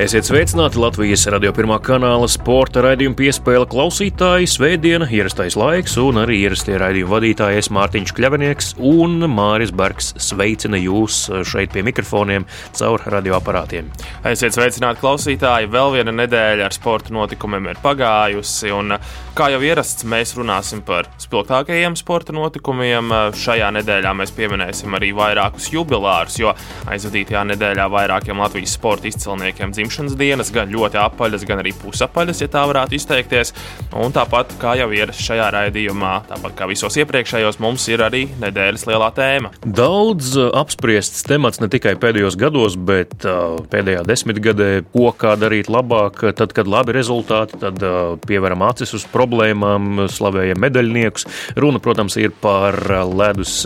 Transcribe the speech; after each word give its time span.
Esiet 0.00 0.24
sveicināti 0.24 0.78
Latvijas 0.80 1.26
radio 1.28 1.50
pirmā 1.52 1.76
kanāla 1.84 2.24
sporta 2.32 2.80
raidījuma 2.80 3.18
piespēle 3.18 3.66
klausītāji, 3.68 4.46
svētdiena, 4.48 5.04
ierastais 5.12 5.58
laiks 5.60 5.98
un 6.00 6.22
arī 6.22 6.38
ierastie 6.46 6.78
raidījuma 6.80 7.18
vadītāji 7.18 7.66
Mārtiņš 7.76 8.14
Kļavinieks 8.16 8.70
un 8.80 9.26
Māris 9.28 9.74
Bergs 9.76 10.14
sveicina 10.16 10.80
jūs 10.80 11.18
šeit 11.44 11.74
pie 11.74 11.82
mikrofoniem 11.84 12.46
caur 12.78 13.04
radioaparātiem. 13.12 13.90
Esiet 14.30 14.56
sveicināti 14.56 15.02
klausītāji, 15.02 15.68
vēl 15.68 15.92
viena 15.98 16.16
nedēļa 16.22 16.70
ar 16.70 16.78
sporta 16.78 17.12
notikumiem 17.12 17.68
ir 17.74 17.82
pagājusi 17.84 18.72
un 18.72 18.96
kā 19.36 19.50
jau 19.52 19.60
ierasts, 19.68 20.08
mēs 20.08 20.32
runāsim 20.38 20.80
par 20.80 21.10
spilgtākajiem 21.20 21.98
sporta 22.00 22.32
notikumiem. 22.32 23.12
Šajā 23.36 23.68
nedēļā 23.82 24.16
mēs 24.16 24.32
pieminēsim 24.32 24.96
arī 24.96 25.12
vairākus 25.20 25.68
jubilārus, 25.76 26.40
jo 26.40 26.56
aizvadītajā 26.88 27.44
nedēļā 27.52 27.90
vairākiem 27.92 28.40
Latvijas 28.40 28.78
sporta 28.80 29.12
izcilniekiem 29.12 29.76
dzimšanas 29.76 29.89
dzimšanas 29.90 30.14
dienas, 30.14 30.50
gan 30.54 30.70
ļoti 30.70 30.98
apaļas, 31.02 31.44
gan 31.48 31.60
arī 31.64 31.72
pusapaļas, 31.74 32.40
ja 32.44 32.48
tā 32.50 32.62
varētu 32.70 32.94
izteikties. 32.94 33.50
Un 33.98 34.12
tāpat 34.14 34.54
kā 34.60 34.76
jau 34.78 34.86
ir 34.94 35.10
šajā 35.10 35.48
raidījumā, 35.50 36.12
tāpat 36.30 36.54
kā 36.54 36.68
visos 36.70 36.94
iepriekšējos, 37.00 37.58
mums 37.58 37.88
ir 37.90 38.04
arī 38.06 38.28
nedēļas 38.38 38.86
lielā 38.86 39.10
tēma. 39.16 39.50
Daudz 39.66 40.36
uh, 40.38 40.52
apspriests 40.60 41.26
temats 41.26 41.58
ne 41.58 41.66
tikai 41.72 41.96
pēdējos 41.98 42.38
gados, 42.38 42.78
bet 42.78 43.26
uh, 43.26 43.58
pēdējā 43.72 44.06
desmitgadē, 44.06 44.70
ko 44.94 45.10
kā 45.10 45.34
darīt 45.40 45.70
labāk, 45.72 46.22
tad, 46.38 46.54
kad 46.54 46.70
labi 46.70 46.94
rezultāti, 46.94 47.58
tad 47.58 47.82
uh, 47.82 48.14
pievēram 48.30 48.62
acis 48.70 48.94
uz 48.94 49.08
problēmām, 49.10 50.06
slavējam 50.06 50.62
medaļniekus. 50.62 51.26
Runa, 51.58 51.82
protams, 51.82 52.14
ir 52.20 52.30
par 52.30 52.78
ledus 53.10 53.64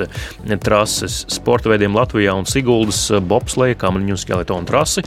trases 0.64 1.24
sporta 1.28 1.68
veidiem 1.68 1.96
Latvijā 1.96 2.32
un 2.32 2.48
Siguldas 2.48 3.10
bobsleja, 3.28 3.76
kamaniņu 3.84 4.16
un 4.16 4.24
skeletonu 4.24 4.72
trasi. 4.72 5.04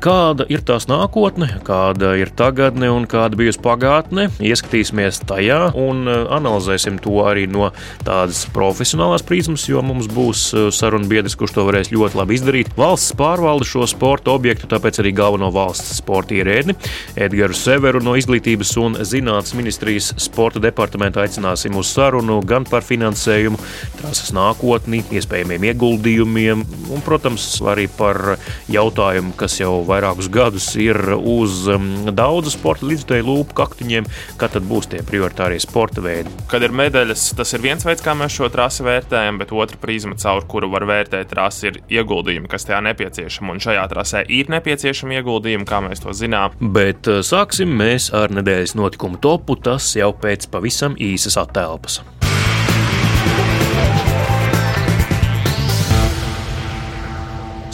Kāda 0.00 0.46
ir 0.50 0.64
tās 0.66 0.88
nākotne, 0.90 1.46
kāda 1.66 2.14
ir 2.18 2.32
tagadne 2.34 2.88
un 2.90 3.06
kāda 3.10 3.38
bijusi 3.38 3.60
pagātne? 3.62 4.26
Ieskatīsimies 4.42 5.22
tajā 5.28 5.70
un 5.78 6.02
e, 6.10 6.16
analizēsim 6.34 6.98
to 7.02 7.20
arī 7.22 7.44
no 7.50 7.68
tādas 8.02 8.42
profesionālās 8.54 9.22
prizmas, 9.26 9.68
jo 9.70 9.82
mums 9.86 10.08
būs 10.10 10.42
e, 10.50 10.64
saruna 10.74 11.06
biedrs, 11.10 11.36
kurš 11.38 11.54
to 11.54 11.66
varēs 11.68 11.92
ļoti 11.94 12.18
labi 12.18 12.38
izdarīt. 12.38 12.72
Valsts 12.78 13.14
pārvalda 13.18 13.68
šo 13.68 13.86
sporta 13.90 14.34
objektu, 14.34 14.66
tāpēc 14.70 14.98
arī 15.02 15.12
galveno 15.14 15.52
valsts 15.54 16.00
sporta 16.00 16.34
ierēdni 16.34 16.74
Edgars 17.14 17.62
Severu 17.62 18.02
no 18.02 18.16
Izglītības 18.18 18.74
un 18.82 18.98
zinātnes 19.06 19.54
ministrijas 19.58 20.10
sporta 20.18 20.62
departamenta 20.62 21.22
aicināsim 21.22 21.78
uz 21.78 21.92
sarunu 21.94 22.40
gan 22.42 22.66
par 22.66 22.82
finansējumu, 22.86 23.60
trases 24.00 24.34
nākotni, 24.34 25.04
iespējamiem 25.14 25.70
ieguldījumiem 25.70 26.66
un, 26.90 27.06
protams, 27.06 27.52
arī 27.70 27.86
par 27.94 28.34
jautājumu, 28.72 29.36
kas 29.38 29.60
jau 29.62 29.78
vairākus 29.86 30.26
gadus 30.26 30.39
ir 30.80 30.98
uz 31.16 31.64
um, 31.70 31.88
daudzu 32.16 32.52
sporta 32.54 32.86
līdzekļu 32.88 33.26
lūpu 33.26 33.56
kaktuņiem, 33.58 34.08
kad 34.40 34.54
tad 34.56 34.66
būs 34.68 34.90
tie 34.92 35.02
prioritārie 35.06 35.60
sporta 35.62 36.02
veidi. 36.04 36.32
Kad 36.50 36.64
ir 36.66 36.74
medaļas, 36.76 37.30
tas 37.38 37.54
ir 37.56 37.64
viens 37.64 37.84
veids, 37.86 38.04
kā 38.04 38.14
mēs 38.18 38.36
šo 38.36 38.50
trasi 38.52 38.86
vērtējam, 38.86 39.40
bet 39.40 39.54
otra 39.54 39.80
prizma, 39.80 40.18
caur 40.20 40.46
kuru 40.50 40.70
var 40.72 40.86
vērtēt 40.90 41.32
trasi, 41.34 41.70
ir 41.70 41.80
ieguldījumi, 42.00 42.50
kas 42.50 42.68
tajā 42.68 42.80
nepieciešami. 42.90 43.54
Un 43.54 43.62
šajā 43.62 43.84
trasē 43.92 44.24
ir 44.28 44.52
nepieciešami 44.52 45.20
ieguldījumi, 45.20 45.68
kā 45.68 45.82
mēs 45.84 46.04
to 46.04 46.14
zinām. 46.16 46.56
Bet 46.60 47.10
uh, 47.10 47.20
sāksim 47.26 47.72
mēs 47.80 48.10
ar 48.16 48.32
nedēļas 48.34 48.76
notikumu 48.78 49.20
topu, 49.22 49.58
tas 49.60 49.92
jau 49.98 50.12
pēc 50.16 50.50
pavisam 50.52 50.98
īsas 51.00 51.38
attēlpas. 51.40 52.00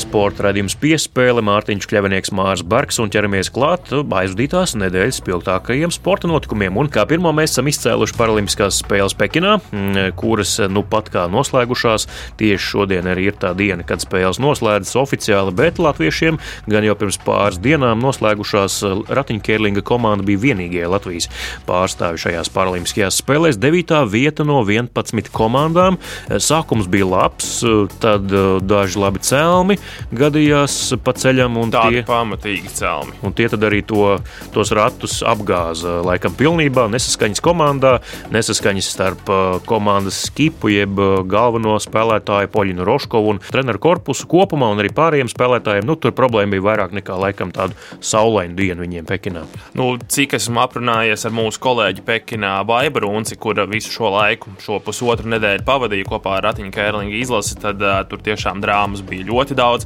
Sporta 0.06 0.44
raidījums 0.46 0.76
piespēle 0.78 1.42
Mārtiņš 1.42 1.86
Kļavinieks 1.90 2.30
Mārs 2.36 2.62
Barks 2.66 3.00
un 3.02 3.10
ķeramies 3.10 3.48
klāt 3.50 3.90
aizvadītās 3.90 4.76
nedēļas 4.78 5.18
spilgtākajiem 5.18 5.90
sporta 5.94 6.28
notikumiem. 6.30 6.76
Un 6.78 6.90
kā 6.92 7.02
pirmo 7.10 7.32
mēs 7.34 7.56
esam 7.56 7.66
izcēluši 7.70 8.14
Paralimpiskās 8.18 8.78
spēles 8.84 9.16
Pekinā, 9.18 9.56
mm, 9.58 10.14
kuras 10.18 10.54
nu 10.70 10.84
pat 10.86 11.10
kā 11.10 11.24
noslēgušās. 11.32 12.06
Tieši 12.38 12.62
šodien 12.62 13.08
arī 13.10 13.26
ir 13.32 13.38
tā 13.40 13.50
diena, 13.58 13.82
kad 13.86 14.04
spēles 14.04 14.38
noslēdzas 14.42 14.94
oficiāli, 15.00 15.54
bet 15.58 15.80
latviešiem 15.82 16.38
gan 16.70 16.86
jau 16.86 16.94
pirms 17.00 17.18
pāris 17.26 17.58
dienām 17.62 18.04
noslēgušās 18.04 18.78
ratiņķērlinga 19.10 19.82
komanda 19.86 20.26
bija 20.28 20.44
vienīgie 20.44 20.86
Latvijas 20.86 21.26
pārstāvi 21.66 22.22
šajās 22.28 22.52
Paralimpiskajās 22.54 23.18
spēlēs. 23.24 23.58
9. 23.58 23.98
vieta 24.12 24.46
no 24.46 24.62
11 24.62 25.34
komandām. 25.34 25.98
Sākums 26.30 26.86
bija 26.92 27.10
labs, 27.10 27.58
tad 28.02 28.30
daži 28.62 29.02
labi 29.02 29.26
celmi, 29.26 29.80
gadījās 30.16 30.94
pa 31.04 31.14
ceļam. 31.16 31.58
Tādi 31.72 32.00
tie, 32.00 32.04
pamatīgi 32.06 32.72
celmi. 32.76 33.14
Un 33.26 33.34
tie 33.36 33.48
tad 33.50 33.64
arī 33.66 33.82
to, 33.86 34.16
tos 34.54 34.72
ratus 34.76 35.18
apgāza. 35.26 36.00
Laikam 36.06 36.34
pilnībā 36.36 36.86
nesaskaņas 36.92 37.42
komandā, 37.44 37.96
nesaskaņas 38.34 38.90
starp 38.92 39.30
uh, 39.32 39.58
komandas 39.68 40.18
skipu, 40.28 40.70
jeb 40.72 40.98
uh, 41.00 41.20
galveno 41.26 41.76
spēlētāju 41.82 42.50
Poļinu 42.52 42.86
Roškovu 42.86 43.34
un 43.34 43.40
treneru 43.46 43.80
korpusu 43.82 44.28
kopumā 44.30 44.70
un 44.74 44.82
arī 44.82 44.92
pārējiem 44.96 45.30
spēlētājiem. 45.32 45.86
Nu, 45.86 45.98
tur 46.00 46.14
problēma 46.16 46.56
bija 46.56 46.66
vairāk 46.66 46.96
nekā 46.96 47.16
laikam 47.20 47.52
tādu 47.54 47.76
saulainu 48.04 48.56
dienu 48.58 48.84
viņiem 48.84 49.08
Pekinā. 49.08 49.44
Nu, 49.78 49.92
cik 50.12 50.36
esmu 50.38 50.62
aprunājies 50.64 51.26
ar 51.28 51.34
mūsu 51.36 51.62
kolēģi 51.62 52.04
Pekinā, 52.06 52.58
Baiba 52.68 53.04
Runci, 53.04 53.38
kura 53.40 53.66
visu 53.70 53.92
šo 53.94 54.12
laiku, 54.14 54.52
šo 54.62 54.80
pusotru 54.84 55.30
nedēļu 55.32 55.66
pavadīja 55.66 56.08
kopā 56.10 56.38
ar 56.38 56.48
Ratiņu 56.50 56.74
Kērlinga 56.74 57.20
izlasi, 57.20 57.58
tad 57.62 57.82
uh, 57.84 58.00
tur 58.08 58.22
tiešām 58.26 58.62
drāmas 58.64 59.04
bija 59.06 59.26
ļoti 59.30 59.56
daudz 59.58 59.85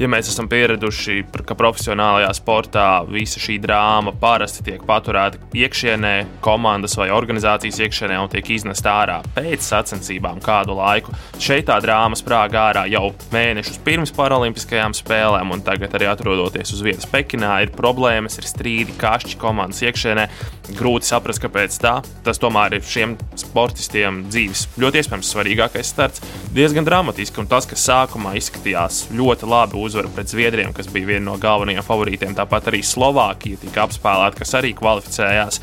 ja 0.00 0.08
mēs 0.10 0.30
esam 0.30 0.48
pieraduši, 0.50 1.22
ka 1.46 1.56
profesionālajā 1.58 2.30
sportā 2.36 2.86
visa 3.08 3.40
šī 3.42 3.58
drāma 3.62 4.12
parasti 4.20 4.64
tiek 4.66 4.82
paturēta 4.86 5.40
iekšienē, 5.56 6.14
komandas 6.44 6.96
vai 7.00 7.08
organizācijas 7.14 7.80
iekšienē 7.86 8.18
un 8.20 8.30
tiek 8.32 8.50
iznesta 8.56 8.92
ārā 9.02 9.18
pēc 9.36 9.64
sacensībām 9.64 10.40
kādu 10.44 10.76
laiku. 10.78 11.14
Šeit 11.42 11.68
tā 11.70 11.78
drāma 11.82 12.18
sprāga 12.18 12.66
ārā 12.70 12.84
jau 12.92 13.08
mēnešus 13.32 13.80
pirms 13.86 14.12
Paralimpiskajām 14.16 14.94
spēlēm, 14.96 15.54
un 15.54 15.64
tagad 15.64 15.94
arī 15.96 16.10
atrodoties 16.10 16.74
uz 16.76 16.84
vietas 16.84 17.08
Pekinā, 17.10 17.56
ir 17.64 17.72
problēmas, 17.76 18.38
ir 18.40 18.48
strīdi, 18.48 18.96
kašķi 19.00 19.40
komandas 19.40 19.82
iekšienē. 19.86 20.28
Grūti 20.76 21.06
saprast, 21.08 21.40
kāpēc 21.44 21.76
tā. 21.78 21.94
Tas 22.26 22.40
tomēr 22.42 22.74
ir 22.76 22.86
šiem 22.86 23.14
sportistiem 23.38 24.24
dzīves 24.26 24.66
ļoti 24.80 25.02
iespējams 25.02 25.30
svarīgākais 25.32 25.92
starts. 25.94 26.24
Diezgan 26.56 26.86
dramatiski, 26.88 27.38
un 27.42 27.50
tas, 27.50 27.68
kas 27.70 27.84
sākumā 27.86 28.34
izskatījās 28.40 29.04
ļoti 29.14 29.50
labi 29.50 29.78
uzvara 29.86 30.10
pret 30.12 30.32
Zviedriem, 30.32 30.74
kas 30.76 30.90
bija 30.92 31.12
viena 31.12 31.24
no 31.30 31.36
galvenajiem 31.40 31.86
favorītiem, 31.86 32.34
tāpat 32.38 32.70
arī 32.72 32.82
Slovākija 32.86 33.62
tika 33.62 33.86
apspēlēta, 33.86 34.42
kas 34.42 34.56
arī 34.58 34.74
kvalificējās 34.78 35.62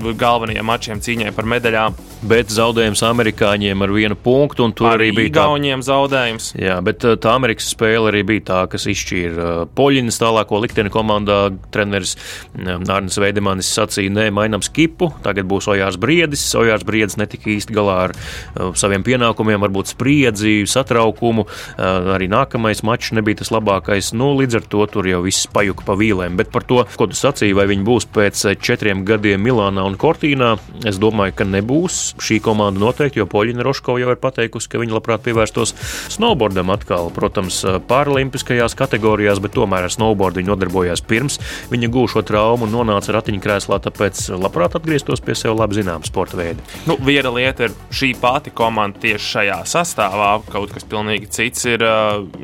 galvenajiem 0.00 0.66
mačiem 0.66 1.00
cīņai 1.04 1.32
par 1.36 1.48
medaļām. 1.48 1.96
Bet 2.24 2.48
zaudējums 2.48 3.02
amerikāņiem 3.04 3.82
ar 3.84 3.90
vienu 3.92 4.16
punktu, 4.16 4.64
un 4.64 4.72
tur 4.72 4.94
arī, 4.94 5.10
arī 5.10 5.16
bija 5.18 5.28
Igauniem 5.28 5.82
tā... 5.82 5.88
zaudējums. 5.90 6.46
Jā, 6.56 6.78
bet 6.84 7.04
uh, 7.04 7.18
tā 7.20 7.34
Amerikas 7.36 7.68
spēle 7.74 8.08
arī 8.08 8.22
bija 8.24 8.44
tā, 8.48 8.60
kas 8.72 8.86
izšķīra 8.88 9.34
uh, 9.44 9.66
Poļinas 9.76 10.16
tālāko 10.22 10.60
likteni 10.64 10.92
komandā. 10.92 11.52
Treneris 11.74 12.14
um, 12.56 12.86
Arnis 12.88 13.20
Veidemanis 13.20 13.68
sacīja, 13.76 14.12
nē, 14.14 14.30
mainām 14.32 14.64
skipu, 14.64 15.10
tagad 15.26 15.50
būs 15.50 15.68
Ojārs 15.74 15.98
Briedis. 16.00 16.46
Ojārs 16.56 16.86
Briedis 16.88 17.18
netika 17.20 17.52
īsti 17.52 17.76
galā 17.76 17.98
ar 18.06 18.16
uh, 18.16 18.72
saviem 18.72 19.04
pienākumiem, 19.04 19.60
varbūt 19.66 19.92
spriedzi, 19.92 20.62
satraukumu. 20.70 21.44
Arī 21.76 22.26
nākamais 22.32 22.80
mačs 22.86 23.12
nebija 23.16 23.42
tas 23.42 23.52
labākais. 23.52 24.14
Nu, 24.16 24.32
līdz 24.38 24.62
ar 24.62 24.68
to 24.72 24.88
tur 24.90 25.06
jau 25.08 25.20
viss 25.26 25.48
pajuka 25.52 25.84
pa 25.84 25.96
vīlēm. 25.98 26.38
Bet 26.40 26.50
par 26.54 26.64
to, 26.64 26.80
ko 26.96 27.08
tu 27.10 27.18
sacīji, 27.18 27.56
vai 27.56 27.68
viņi 27.68 27.84
būs 27.84 28.08
pēc 28.14 28.46
četriem 28.64 29.04
gadiem 29.08 29.44
Milānā 29.44 29.83
un 29.88 29.98
Kortīnā. 30.00 30.54
Es 30.88 30.98
domāju, 31.02 31.36
ka 31.38 31.46
nebūs 31.48 32.14
šī 32.22 32.40
komanda 32.44 32.82
noteikti, 32.82 33.20
jo 33.20 33.28
Poļina 33.30 33.64
Roškova 33.66 34.02
jau 34.02 34.12
ir 34.12 34.20
pateikusi, 34.20 34.70
ka 34.72 34.80
viņa 34.82 34.96
labprāt 34.96 35.24
pievērstos 35.26 35.74
snowboardam 36.16 36.72
atkal. 36.74 37.10
Protams, 37.14 37.60
paralimpiskajās 37.88 38.76
kategorijās, 38.78 39.42
bet 39.44 39.56
tomēr 39.56 39.88
ar 39.88 39.94
snowboardu 39.94 40.42
viņa 40.42 40.52
nodarbojās 40.52 41.04
pirms 41.04 41.40
viņa 41.72 41.90
gūšo 41.94 42.24
traumu 42.26 42.68
un 42.68 42.74
nonāca 42.74 43.14
ratiņkrēslā, 43.18 43.80
tāpēc 43.84 44.26
labprāt 44.40 44.76
atgrieztos 44.78 45.22
pie 45.24 45.36
sev 45.38 45.56
labi 45.58 45.80
zināma 45.80 46.06
sporta 46.08 46.38
veida. 46.40 46.64
Nu, 46.88 46.98
viena 47.04 47.32
lieta 47.34 47.68
ir 47.68 47.78
šī 47.94 48.14
pati 48.20 48.54
komanda 48.54 49.02
tieši 49.04 49.30
šajā 49.36 49.60
sastāvā, 49.70 50.34
kaut 50.50 50.74
kas 50.74 50.86
pilnīgi 50.88 51.30
cits 51.34 51.68
ir 51.70 51.86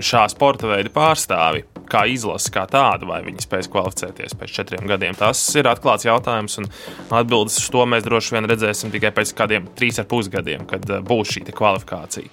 šā 0.00 0.26
sporta 0.32 0.70
veida 0.70 0.92
pārstāvi 0.94 1.66
kā 1.90 2.04
izlase, 2.10 2.52
kā 2.54 2.64
tāda, 2.70 3.08
vai 3.08 3.20
viņi 3.26 3.44
spēs 3.44 3.68
kvalificēties 3.72 4.36
pēc 4.38 4.56
četriem 4.60 4.86
gadiem. 4.90 5.16
Tas 5.18 5.42
ir 5.58 5.68
atklāts 5.70 6.06
jautājums, 6.08 6.58
un 6.62 6.68
atbildes 7.20 7.58
uz 7.60 7.68
to 7.72 7.86
mēs 7.90 8.06
droši 8.06 8.36
vien 8.36 8.48
redzēsim 8.50 8.92
tikai 8.94 9.12
pēc 9.16 9.34
kādiem 9.36 9.68
trīs 9.78 10.00
ar 10.02 10.08
pus 10.10 10.30
gadiem, 10.32 10.66
kad 10.70 10.86
eh, 10.90 11.02
būs 11.04 11.36
šī 11.36 11.46
kvalifikācija. 11.50 12.30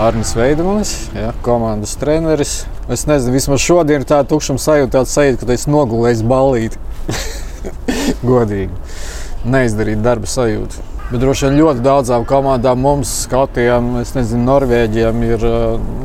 Arnēs 0.00 0.30
Veidmanis, 0.32 0.94
ja, 1.12 1.34
komandas 1.44 1.96
treneris. 2.00 2.62
Es 2.88 3.04
nezinu, 3.10 3.34
vismaz 3.34 3.60
šodien 3.60 4.00
ir 4.00 4.06
tāda 4.08 4.30
tukšuma 4.30 4.62
sajūta, 4.62 4.94
tāds 5.00 5.12
sajūta, 5.12 5.48
ka 5.48 5.56
es 5.58 5.66
nogulēju 5.68 6.28
ballīti. 6.30 6.80
Godīgi. 8.30 8.72
Neizdarīt 9.50 10.00
darba 10.04 10.30
sajūtu. 10.30 10.99
Bet 11.10 11.24
droši 11.24 11.48
vien 11.48 11.56
ļoti 11.58 11.82
daudzām 11.82 12.22
komandām, 12.22 12.78
mums, 12.84 13.10
Skotiem, 13.24 13.96
es 13.98 14.12
nezinu, 14.14 14.44
Norvēģiem, 14.46 15.24
ir 15.26 15.46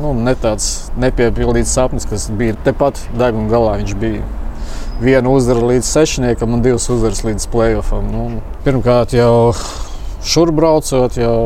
nu, 0.00 0.10
ne 0.18 0.32
tāds 0.42 0.88
nepiepildīts 0.98 1.74
sapnis, 1.78 2.08
kas 2.10 2.24
bija 2.34 2.56
tepat 2.66 2.98
deguna 3.14 3.46
galā. 3.52 3.76
Viņš 3.78 3.92
bija 4.00 4.24
viena 4.98 5.30
uzvara 5.30 5.62
līdz 5.70 5.86
sešniekam 5.86 6.56
un 6.56 6.64
divas 6.64 6.88
uzvaras 6.90 7.22
līdz 7.22 7.46
playoffam. 7.52 8.08
Nu, 8.10 8.24
pirmkārt, 8.66 9.14
jau 9.14 9.54
šurbraucot, 10.26 11.20
jau 11.22 11.38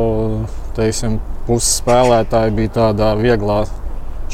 teiksim, 0.79 1.21
puses 1.45 1.83
spēlētāji 1.83 2.57
bija 2.62 2.75
tādā 2.79 3.12
vieglā 3.21 3.67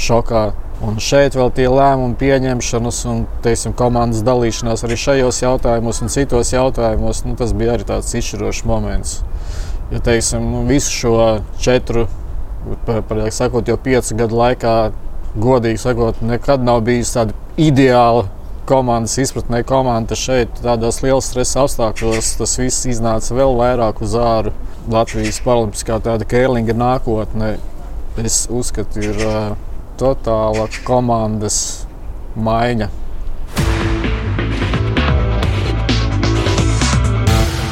šokā 0.06 0.46
Un 0.84 0.99
šeit 1.00 1.32
vēl 1.38 1.49
tie 1.56 1.70
lēmumu 1.73 2.19
pieņemšanas 2.20 2.99
un 3.08 3.23
teiksim, 3.44 3.73
komandas 3.76 4.20
dalīšanās 4.26 4.84
arī 4.84 4.99
šajos 5.00 5.40
jautājumos 5.40 6.02
un 6.05 6.12
citos 6.12 6.52
jautājumos, 6.52 7.23
nu, 7.25 7.32
tas 7.38 7.55
bija 7.56 7.78
arī 7.78 7.87
tāds 7.88 8.12
izšķirošs 8.19 8.67
moments. 8.69 9.23
Jo 9.88 10.02
teiksim, 10.05 10.44
nu, 10.52 10.67
visu 10.69 10.93
šo 10.93 11.17
četru, 11.62 12.05
pareizāk 12.84 13.32
sakot, 13.38 13.69
jau 13.70 13.78
piecu 13.81 14.19
gadu 14.19 14.37
laikā, 14.37 14.76
godīgi 15.40 15.81
sakot, 15.81 16.20
nekad 16.20 16.64
nav 16.67 16.82
bijis 16.84 17.14
tāda 17.17 17.37
ideāla 17.56 18.26
komandas 18.69 19.17
izpratnē. 19.23 19.62
Komanda 19.64 20.19
šeit, 20.19 20.58
tādos 20.61 21.00
lielos 21.05 21.31
stresa 21.31 21.62
apstākļos, 21.64 22.34
tas 22.40 22.56
viss 22.61 22.88
iznāca 22.90 23.37
vēl 23.38 23.56
vairāk 23.56 24.02
uz 24.05 24.17
āru. 24.20 24.52
Latvijas 24.93 25.40
Paralimpiskā 25.43 25.96
tāda 26.05 26.26
kērlinga 26.28 26.76
nākotne, 26.76 27.56
es 28.23 28.44
uzskatu, 28.52 29.02
ir 29.02 29.25
totāla 30.00 30.69
komandas 30.87 31.58
maiņa. 32.37 33.06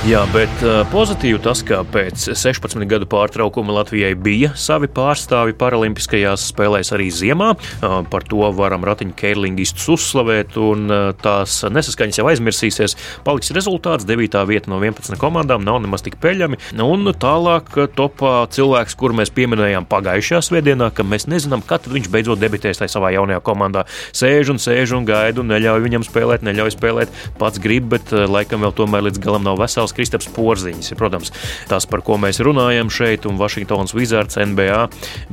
Jā, 0.04 0.20
bet 0.34 0.52
uh, 0.60 0.82
pozitīvi 0.92 1.38
tas, 1.40 1.62
ka 1.64 1.78
pēc 1.88 2.26
16 2.36 2.84
gadu 2.84 3.06
pārtraukuma 3.08 3.72
Latvijai 3.78 4.10
bija 4.20 4.50
savi 4.52 4.84
pārstāvi 4.92 5.54
Paralimpiskajās 5.56 6.42
spēlēs 6.50 6.90
arī 6.92 7.06
ziemā. 7.08 7.46
Uh, 7.54 8.02
par 8.12 8.26
to 8.28 8.44
varam 8.52 8.84
ratiņu 8.84 9.16
keirlingistus 9.16 9.86
uzslavēt, 9.94 10.58
un 10.60 10.92
uh, 10.92 11.06
tās 11.16 11.54
nesaskaņas 11.72 12.20
jau 12.20 12.26
aizmirsīsies. 12.28 12.98
Paliks 13.24 13.48
rezultāts 13.56 14.04
9. 14.04 14.42
vieta 14.50 14.68
no 14.68 14.82
11 14.82 15.16
komandām, 15.22 15.64
nav 15.64 15.80
nemaz 15.86 16.04
tik 16.04 16.18
peļami. 16.20 16.60
Un 16.84 17.08
tālāk 17.16 17.72
topā 17.96 18.34
cilvēks, 18.52 18.98
kuru 19.00 19.16
mēs 19.22 19.32
pieminējām 19.32 19.88
pagājušajā 19.88 20.42
svētdienā, 20.50 20.90
ka 20.92 21.08
mēs 21.08 21.24
nezinām, 21.32 21.64
kad 21.64 21.88
viņš 21.88 22.12
beidzot 22.12 22.44
debitēs 22.44 22.82
tajā 22.82 22.92
savā 22.98 23.14
jaunajā 23.16 23.40
komandā. 23.48 23.86
Sēž 24.12 24.52
un 24.52 24.60
sēž 24.60 24.98
un 25.00 25.08
gaida 25.08 25.40
un 25.40 25.48
neļauj 25.54 25.86
viņam 25.88 26.04
spēlēt, 26.10 26.44
neļauj 26.44 26.76
spēlēt. 26.76 27.18
Pats 27.40 27.64
grib, 27.64 27.88
bet 27.96 28.12
laikam 28.12 28.68
vēl 28.68 28.76
tomēr 28.84 29.08
līdz 29.08 29.24
galam 29.24 29.48
nav 29.48 29.64
vesels. 29.64 29.93
Kristaps 29.96 30.30
Porziņš. 30.34 30.92
Protams, 30.98 31.32
tas, 31.70 31.88
par 31.90 32.04
ko 32.06 32.18
mēs 32.20 32.42
runājam 32.44 32.92
šeit, 32.92 33.28
un 33.30 33.38
Vašingtonas 33.40 33.94
Wizards 33.96 34.38
NBA 34.40 34.80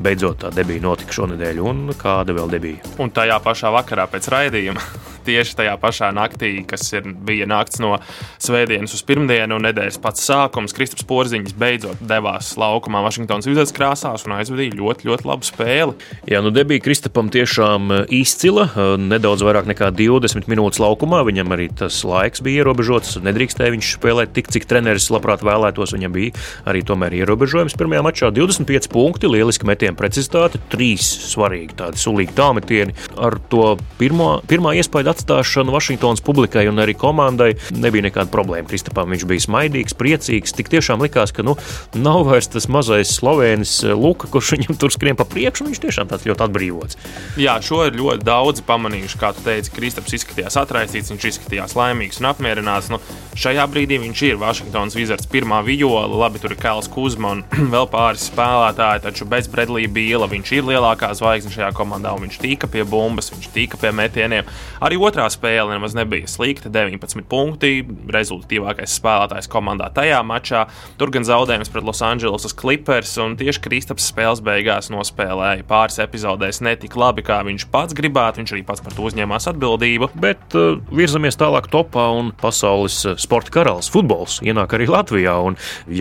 beidzot 0.02 0.44
tā 0.46 0.54
debija 0.56 0.84
notika 0.86 1.16
šonadēļ, 1.20 1.62
un 1.66 1.96
kāda 2.00 2.36
vēl 2.38 2.52
debija. 2.52 2.94
Un 3.02 3.14
tajā 3.14 3.38
pašā 3.44 3.74
vakarā 3.74 4.08
pēc 4.12 4.30
raidījuma 4.32 4.86
tieši 5.26 5.58
tajā 5.62 5.76
pašā 5.82 6.12
naktī, 6.16 6.54
kas 6.68 6.88
ir, 6.94 7.08
bija 7.28 7.48
nakts 7.50 7.82
no 7.84 7.98
svētdienas 8.42 8.96
uz 8.98 9.04
pirmdienu, 9.08 9.58
un 9.58 9.68
nedēļas 9.68 10.00
pats 10.02 10.26
sākums. 10.28 10.76
Kristaps 10.76 11.06
Porziņš 11.08 11.56
beidzot 11.60 12.02
devās 12.08 12.54
laukumā 12.60 13.04
Vašingtonas 13.06 13.50
Wizards 13.50 13.76
krāsās 13.76 14.26
un 14.28 14.36
aizvadīja 14.38 14.78
ļoti, 14.80 15.08
ļoti 15.10 15.28
labu 15.30 15.48
spēli. 15.48 15.98
Jā, 16.30 16.42
nu 16.44 16.54
debija 16.54 16.84
Kristapam 16.84 17.32
tiešām 17.34 17.92
e, 17.92 18.00
izcila. 18.22 18.68
E, 18.70 18.88
nedaudz 19.02 19.46
vairāk 19.46 19.70
nekā 19.70 19.92
20 19.98 20.50
minūtes 20.52 20.82
laukumā. 20.82 21.24
Viņam 21.28 21.56
arī 21.56 21.70
tas 21.82 22.02
laiks 22.08 22.44
bija 22.46 22.64
ierobežots. 22.66 23.18
Nedrīkstēja 23.26 23.76
viņš 23.76 23.94
spēlēt 23.98 24.34
tik, 24.36 24.52
cik 24.54 24.68
treneris 24.70 25.10
labprāt 25.14 25.46
vēlētos. 25.46 25.96
Viņam 25.98 26.16
bija 26.16 26.36
arī 26.70 26.84
tomēr 26.88 27.16
ierobežojums 27.22 27.78
pirmajā 27.80 28.06
mačā. 28.06 28.32
25 28.36 28.90
punkti, 28.92 29.30
lieliski 29.32 29.68
metienu 29.70 29.98
precizitāte, 30.00 30.62
trīs 30.72 31.08
svarīgi 31.32 31.78
tādi 31.82 32.02
sulīgi 32.02 32.36
tāmetieni. 32.38 32.96
Ar 33.22 33.38
to 33.52 33.76
pirmo, 34.00 34.34
pirmā 34.50 34.76
iespēja 34.80 35.11
atstāšanu 35.12 35.74
Vašingtonas 35.76 36.24
publikai 36.26 36.68
un 36.72 36.82
arī 36.82 36.96
komandai 36.98 37.54
nebija 37.76 38.08
nekāda 38.08 38.32
problēma. 38.34 38.68
Kristapam 38.70 39.12
viņš 39.14 39.26
bija 39.30 39.46
smaidīgs, 39.46 39.96
priecīgs. 39.98 40.56
Tik 40.58 40.72
tiešām 40.72 41.04
likās, 41.04 41.34
ka 41.36 41.46
nu, 41.46 41.58
nav 41.96 42.26
vairs 42.30 42.50
tas 42.52 42.68
mazais 42.72 43.14
slovēnis 43.18 43.78
eh, 43.86 43.96
Luka, 43.98 44.30
kurš 44.32 44.56
viņam 44.58 44.80
tur 44.82 44.94
skrien 44.94 45.20
pa 45.20 45.28
priekšu. 45.28 45.68
Viņš 45.70 45.82
tiešām 45.86 46.12
tāds 46.12 46.28
ļoti 46.30 46.46
atbrīvots. 46.48 47.00
Jā, 47.42 47.58
šo 47.64 47.84
ir 47.88 47.98
ļoti 48.00 48.26
daudzi 48.28 48.66
pamanījuši. 48.68 49.20
Kā 49.22 49.34
tu 49.36 49.44
teici, 49.46 49.74
Kristaps 49.76 50.16
izskatījās 50.18 50.58
atraisīts, 50.62 51.12
viņš 51.14 51.28
izskatījās 51.32 51.76
laimīgs 51.78 52.22
un 52.22 52.30
apmierināts. 52.32 52.92
Nu, 52.94 53.02
šajā 53.40 53.68
brīdī 53.72 54.00
viņš 54.02 54.24
ir 54.30 54.42
Vašingtonas 54.42 54.98
Wizards 54.98 55.30
pirmā 55.32 55.62
viola. 55.68 56.08
Labi, 56.24 56.42
tur 56.42 56.56
ir 56.56 56.62
Kēls 56.62 56.90
Kuzma 56.92 57.36
un 57.36 57.44
vēl 57.76 57.90
pāris 57.92 58.28
spēlētāji, 58.32 59.06
taču 59.08 59.28
bez 59.30 59.50
Bredlī 59.52 59.88
Bīla 59.92 60.30
viņš 60.32 60.54
ir 60.58 60.68
lielākā 60.72 61.12
zvaigzne 61.18 61.54
šajā 61.54 61.72
komandā. 61.78 62.14
Viņš 62.22 62.40
tika 62.42 62.70
pie 62.72 62.86
bumbas, 62.88 63.32
viņš 63.34 63.52
tika 63.56 63.80
pie 63.82 63.94
metieniem. 63.96 64.50
Arī 64.84 65.01
otrā 65.02 65.26
spēle 65.32 65.74
nemaz 65.74 65.96
nebija 65.98 66.30
slikta. 66.30 66.70
19 66.72 67.26
punkti, 67.30 67.82
rezultatīvākais 68.12 68.96
spēlētājs 69.00 69.50
komandā 69.52 69.90
tajā 69.96 70.22
mačā. 70.28 70.66
Tur 71.00 71.12
gan 71.14 71.26
zaudējums 71.28 71.72
pret 71.74 71.88
Los 71.88 72.02
Angeles 72.06 72.56
Clippers, 72.58 73.14
un 73.22 73.36
tieši 73.40 73.64
Kristaps 73.66 74.08
spēles 74.12 74.44
beigās 74.46 74.92
nospēlēja 74.94 75.66
pāris 75.70 76.00
epizodēs 76.04 76.62
ne 76.66 76.76
tik 76.80 76.96
labi, 77.00 77.26
kā 77.26 77.42
viņš 77.48 77.68
pats 77.74 77.98
gribētu. 77.98 78.42
Viņš 78.42 78.56
arī 78.56 78.64
pats 78.68 78.84
par 78.86 78.96
to 78.96 79.08
uzņēmās 79.10 79.50
atbildību. 79.52 80.12
Bet 80.22 80.58
uh, 80.58 80.80
virzamies 80.94 81.40
tālāk 81.40 81.70
topā, 81.74 82.08
un 82.18 82.32
pasaules 82.42 83.02
uh, 83.08 83.18
sporta 83.22 83.54
karalis 83.54 83.92
futbols 83.92 84.40
ienāk 84.46 84.78
arī 84.78 84.90
Latvijā. 84.92 85.38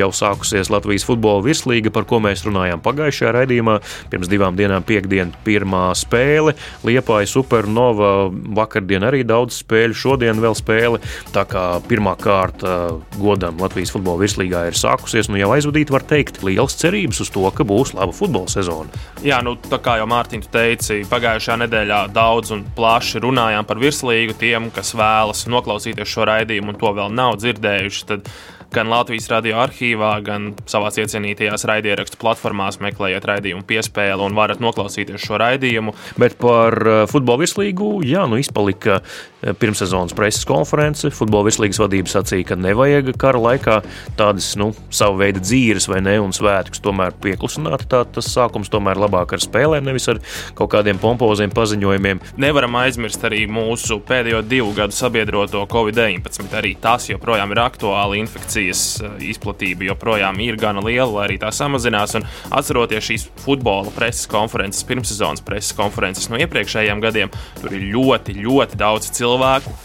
Jau 0.00 0.10
sākusies 0.14 0.70
Latvijas 0.72 1.06
futbola 1.08 1.44
virslīga, 1.44 1.92
par 1.94 2.06
ko 2.08 2.20
mēs 2.22 2.44
runājām 2.46 2.82
pagājušajā 2.84 3.34
raidījumā. 3.38 3.78
Pirms 4.12 4.30
divām 4.30 4.58
dienām, 4.58 4.84
piekdien, 4.86 5.32
pirmā 5.46 5.90
spēle 5.98 6.56
Liepāja 6.86 7.28
Supernova 7.30 8.30
vakardien 8.56 8.89
Otradien 8.90 9.06
arī 9.06 9.20
daudz 9.22 9.60
spēļu, 9.62 9.94
šodien 9.94 10.40
vēl 10.42 10.56
spēle. 10.58 10.98
Tā 11.30 11.44
kā 11.46 11.78
pirmā 11.86 12.16
kārta 12.18 12.96
godam 13.20 13.60
Latvijas 13.62 13.92
futbola 13.94 14.18
virslīgā 14.24 14.64
ir 14.66 14.74
sākusies, 14.74 15.28
nu 15.30 15.38
jau 15.38 15.52
aizvadīt, 15.54 15.92
var 15.94 16.02
teikt, 16.02 16.40
liels 16.42 16.74
cerības 16.80 17.22
uz 17.22 17.30
to, 17.30 17.44
ka 17.54 17.62
būs 17.62 17.94
laba 17.94 18.10
futbola 18.10 18.50
sezona. 18.50 18.90
Jā, 19.22 19.38
nu 19.46 19.54
tā 19.62 19.78
kā 19.78 20.00
jau 20.00 20.10
Mārtiņš 20.10 20.50
teica, 20.50 20.98
pagājušajā 21.12 21.60
nedēļā 21.62 22.00
daudz 22.16 22.50
un 22.56 22.66
plaši 22.74 23.22
runājām 23.22 23.68
par 23.68 23.78
virslīgu. 23.78 24.34
Tiem, 24.42 24.72
kas 24.74 24.90
vēlas 24.98 25.46
noklausīties 25.46 26.10
šo 26.10 26.26
raidījumu 26.26 26.74
un 26.74 26.80
to 26.82 26.90
vēl 26.98 27.14
nav 27.14 27.38
dzirdējuši, 27.38 28.08
tad 28.10 28.26
gan 28.74 28.90
Latvijas 28.90 29.28
radio 29.32 29.58
arhīvā, 29.64 30.12
gan 30.26 30.52
savā 30.70 30.92
iecienītajās 31.02 31.66
raidierakstu 31.70 32.20
platformās 32.20 32.80
meklējiet 32.82 33.26
raidījumu 33.30 33.66
piespēli 33.68 34.26
un 34.26 34.36
varat 34.38 34.62
noklausīties 34.62 35.26
šo 35.26 35.40
raidījumu. 35.42 35.94
Bet 36.20 36.38
par 36.40 36.76
uh, 36.84 37.02
futbola 37.10 37.44
virslīgu, 37.44 37.98
jā, 38.06 38.26
nu 38.30 38.40
izpalika 38.40 39.00
pirmssezonas 39.40 40.14
preses 40.16 40.46
konference. 40.48 41.10
Futbola 41.14 41.48
virslīgas 41.48 41.80
vadība 41.82 42.12
sacīja, 42.12 42.50
ka 42.50 42.58
nevajag 42.60 43.12
kara 43.20 43.40
laikā 43.40 43.80
tādas, 44.18 44.52
nu, 44.60 44.70
savu 44.94 45.20
veidu 45.22 45.42
dzīves 45.44 45.88
vai 45.90 46.02
ne, 46.04 46.18
un 46.22 46.34
svētkus 46.36 46.82
tomēr 46.84 47.16
pieklusināt. 47.22 47.86
Tā, 47.90 48.02
tas 48.04 48.30
sākums 48.30 48.72
tomēr 48.72 49.00
labāk 49.00 49.36
ar 49.36 49.44
spēlēm, 49.44 49.88
nevis 49.88 50.08
ar 50.12 50.22
kaut 50.58 50.72
kādiem 50.74 51.00
pompoziem 51.00 51.52
paziņojumiem. 51.54 52.22
Nevaram 52.40 52.80
aizmirst 52.82 53.24
arī 53.26 53.46
mūsu 53.50 54.00
pēdējo 54.06 54.44
divu 54.46 54.74
gadu 54.76 54.96
sabiedroto 54.96 55.64
Covid-19. 55.70 56.50
Arī 56.60 56.76
tas 56.80 57.08
joprojām 57.10 57.54
ir 57.54 57.64
aktuāli 57.64 58.20
infekcija 58.20 58.50
infekcijas 58.50 59.00
eh, 59.00 59.28
izplatība 59.30 59.86
joprojām 59.90 60.38
ir 60.40 60.56
gana 60.56 60.80
liela, 60.80 61.10
lai 61.10 61.26
arī 61.28 61.38
tā 61.40 61.50
samazinās. 61.52 62.16
Un 62.18 62.26
atceroties 62.50 63.04
šīs 63.06 63.26
futbola 63.44 63.90
preses 63.94 64.26
konferences, 64.30 64.84
pirmssezonas 64.84 65.42
preses 65.44 65.74
konferences 65.76 66.28
no 66.30 66.38
iepriekšējiem 66.40 67.00
gadiem, 67.00 67.30
tur 67.60 67.74
ir 67.76 67.86
ļoti, 67.94 68.36
ļoti 68.40 68.80
daudz 68.80 69.10
cilvēku, 69.10 69.29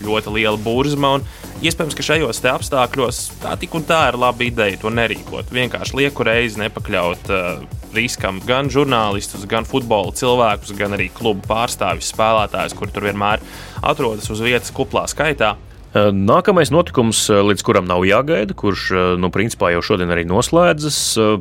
ļoti 0.05 0.33
liela 0.35 0.57
burzma. 0.61 1.19
Iespējams, 1.61 1.95
ka 1.95 2.05
šajos 2.05 2.41
apstākļos 2.51 3.19
tā 3.43 3.55
tik 3.59 3.75
un 3.77 3.85
tā 3.87 4.07
ir 4.09 4.19
laba 4.19 4.43
ideja 4.43 4.79
to 4.81 4.91
nerīkot. 4.91 5.53
Vienkārši 5.55 5.99
lieku 6.01 6.25
reizi 6.27 6.59
nepakļaut 6.63 7.31
uh, 7.31 7.63
riskam 7.95 8.41
gan 8.47 8.71
žurnālistus, 8.73 9.47
gan 9.49 9.67
futbola 9.67 10.11
cilvēkus, 10.15 10.75
gan 10.77 10.97
arī 10.97 11.07
klubu 11.15 11.45
pārstāvjus, 11.47 12.11
spēlētājus, 12.13 12.75
kuri 12.77 12.95
tur 12.95 13.07
vienmēr 13.07 13.43
atrodas 13.85 14.29
uz 14.33 14.43
vietas 14.43 14.73
kuplā 14.75 15.05
skaitā. 15.11 15.55
Nākamais 15.95 16.73
notikums, 16.75 17.21
līdz 17.31 17.61
kuram 17.63 17.85
nav 17.87 18.01
jāgaida, 18.03 18.51
kurš, 18.51 18.89
nu, 19.15 19.29
principā 19.31 19.69
jau 19.71 19.79
šodien 19.79 20.09
arī 20.11 20.25
noslēdzas 20.27 20.97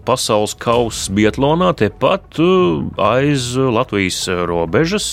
pasaules 0.06 0.52
kausa 0.62 1.10
Bietlānā, 1.10 1.72
tepat 1.74 2.38
aiz 3.02 3.48
Latvijas 3.58 4.20
robežas, 4.46 5.08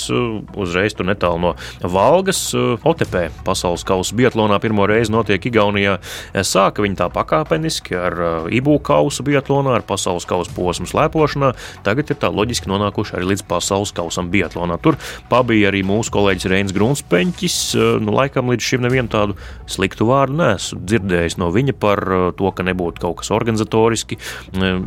uzreiz 0.53 0.93
tur 0.93 1.09
netālu 1.09 1.41
no 1.41 1.53
Valgas. 1.81 2.43
OTP 2.53 3.31
pasaules 3.41 3.81
kausa 3.87 4.13
Bietlānā 4.19 4.59
pirmo 4.61 4.85
reizi 4.85 5.09
notiek 5.15 5.49
Igaunijā. 5.49 5.97
Sāka 6.45 6.85
viņi 6.85 6.99
tā 7.01 7.09
pakāpeniski 7.09 7.97
ar 7.97 8.19
Ibu 8.53 8.77
kausa 8.85 9.25
Bietlānā, 9.25 9.79
ar 9.79 9.87
pasaules 9.89 10.29
kausa 10.29 10.53
posmu 10.53 10.85
slēpošanā. 10.93 11.55
Tagad 11.81 12.13
ir 12.13 12.21
tā 12.21 12.29
loģiski 12.29 12.69
nonākuši 12.69 13.17
arī 13.17 13.31
līdz 13.33 13.47
pasaules 13.49 13.95
kausam 13.97 14.29
Bietlānā. 14.29 14.77
Tur 14.85 15.01
pabija 15.33 15.73
arī 15.73 15.81
mūsu 15.81 16.13
kolēģis 16.13 16.49
Reinis 16.53 16.77
Grunspeņķis. 16.77 17.59
Nu, 18.05 18.13
laikam 18.21 18.53
līdz 18.53 18.69
šim 18.69 18.85
nevienu 18.85 19.09
tādu 19.09 19.30
sliktu 19.69 20.07
vārdu 20.09 20.37
neesmu 20.41 20.81
dzirdējis 20.85 21.37
no 21.41 21.51
viņa 21.53 21.75
par 21.81 22.03
to, 22.37 22.51
ka 22.55 22.65
nebūtu 22.67 23.03
kaut 23.03 23.19
kas 23.21 23.31
organizatoriski 23.33 24.17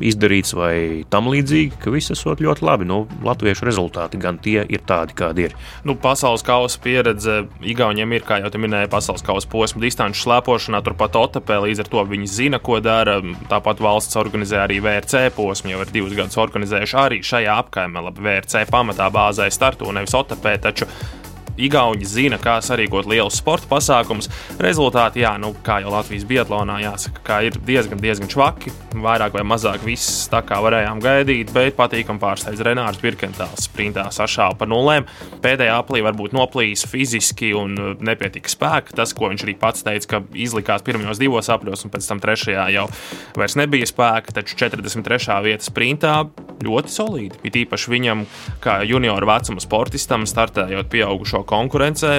izdarīts 0.04 0.54
vai 0.56 0.74
tam 1.10 1.30
līdzīgi, 1.32 1.78
ka 1.82 1.92
viss 1.94 2.12
esot 2.14 2.42
ļoti 2.44 2.64
labi. 2.66 2.88
Nu, 2.88 3.04
latviešu 3.24 3.66
rezultāti 3.68 4.20
gan 4.20 4.38
tie 4.42 4.62
ir 4.64 4.84
tādi, 4.86 5.16
kādi 5.16 5.48
ir. 5.48 5.56
Nu, 5.86 5.96
pasaules 6.00 6.44
kausa 6.46 6.80
pieredze 6.84 7.44
Igauniem 7.64 8.12
ir, 8.16 8.24
kā 8.26 8.40
jau 8.42 8.50
te 8.52 8.60
minēja, 8.60 8.90
pasaules 8.92 9.24
kausa 9.24 9.48
posma 9.50 9.82
distanču 9.84 10.24
slēpošanā, 10.24 10.82
turpat 10.84 11.16
Otepē, 11.18 11.60
līdz 11.64 11.84
ar 11.84 11.90
to 11.92 12.04
viņi 12.10 12.30
zina, 12.30 12.60
ko 12.62 12.80
dara. 12.84 13.20
Tāpat 13.50 13.82
valsts 13.84 14.18
organizē 14.20 14.62
arī 14.64 14.80
VRC 14.84 15.28
posmu, 15.36 15.72
jau 15.72 15.82
ir 15.84 15.92
divus 15.94 16.16
gadus 16.18 16.40
organizējuši 16.40 17.00
arī 17.00 17.20
šajā 17.24 17.58
apkaimē. 17.64 18.04
Labi, 18.08 18.24
VRC 18.24 18.66
pamatā 18.70 19.10
bāzē 19.14 19.48
startu, 19.54 19.92
nevis 19.94 20.16
Otepē, 20.18 20.56
taču 20.68 20.88
Igauni 21.54 22.06
zina, 22.08 22.38
kā 22.42 22.56
sarīkot 22.64 23.06
lielus 23.06 23.38
sporta 23.38 23.68
pasākumus. 23.70 24.26
Rezultāti, 24.58 25.22
jā, 25.22 25.36
nu, 25.38 25.52
kā 25.62 25.78
jau 25.84 25.92
Latvijas 25.94 26.26
Bietlānā, 26.26 26.80
jāsaka, 26.82 27.38
ir 27.46 27.58
diezgan, 27.62 28.00
diezgan 28.02 28.30
švaki. 28.32 28.72
Vairāk 29.04 29.36
vai 29.36 29.44
mazāk 29.46 29.84
viss 29.86 30.26
tā 30.32 30.40
kā 30.46 30.58
varējām 30.64 31.02
gaidīt, 31.04 31.52
bet 31.54 31.76
patīkami 31.78 32.22
pārsteidz 32.22 32.62
Renārs 32.66 32.98
Birkentāls 33.02 33.68
sprintā 33.68 34.08
sašāva 34.14 34.58
par 34.58 34.70
nulēm. 34.70 35.06
Pēdējā 35.44 35.76
aplī 35.78 36.02
varbūt 36.06 36.34
noplīs 36.34 36.82
fiziski 36.90 37.52
un 37.54 37.78
uh, 37.78 37.94
nepietika 38.02 38.50
spēka. 38.50 38.96
Tas, 38.98 39.14
ko 39.14 39.30
viņš 39.30 39.46
arī 39.46 39.54
pats 39.60 39.86
teica, 39.86 40.10
ka 40.10 40.22
izlikās 40.34 40.82
pirmajos 40.86 41.22
divos 41.22 41.52
apļos, 41.54 41.86
un 41.86 41.94
pēc 41.94 42.10
tam 42.10 42.22
trešajā 42.24 42.66
jau 42.74 42.88
vairs 43.38 43.58
nebija 43.60 43.86
spēka, 43.90 44.34
taču 44.40 44.58
43. 44.64 45.38
vieta 45.46 45.70
sprintā 45.70 46.16
ļoti 46.64 46.90
solīdi. 46.90 47.40
It 47.46 47.58
īpaši 47.62 47.94
viņam, 47.94 48.26
kā 48.64 48.80
junioru 48.88 49.28
vecuma 49.30 49.62
sportistam, 49.62 50.26
startējot 50.28 50.90
pieaugušo 50.90 51.43
konkurencē, 51.48 52.16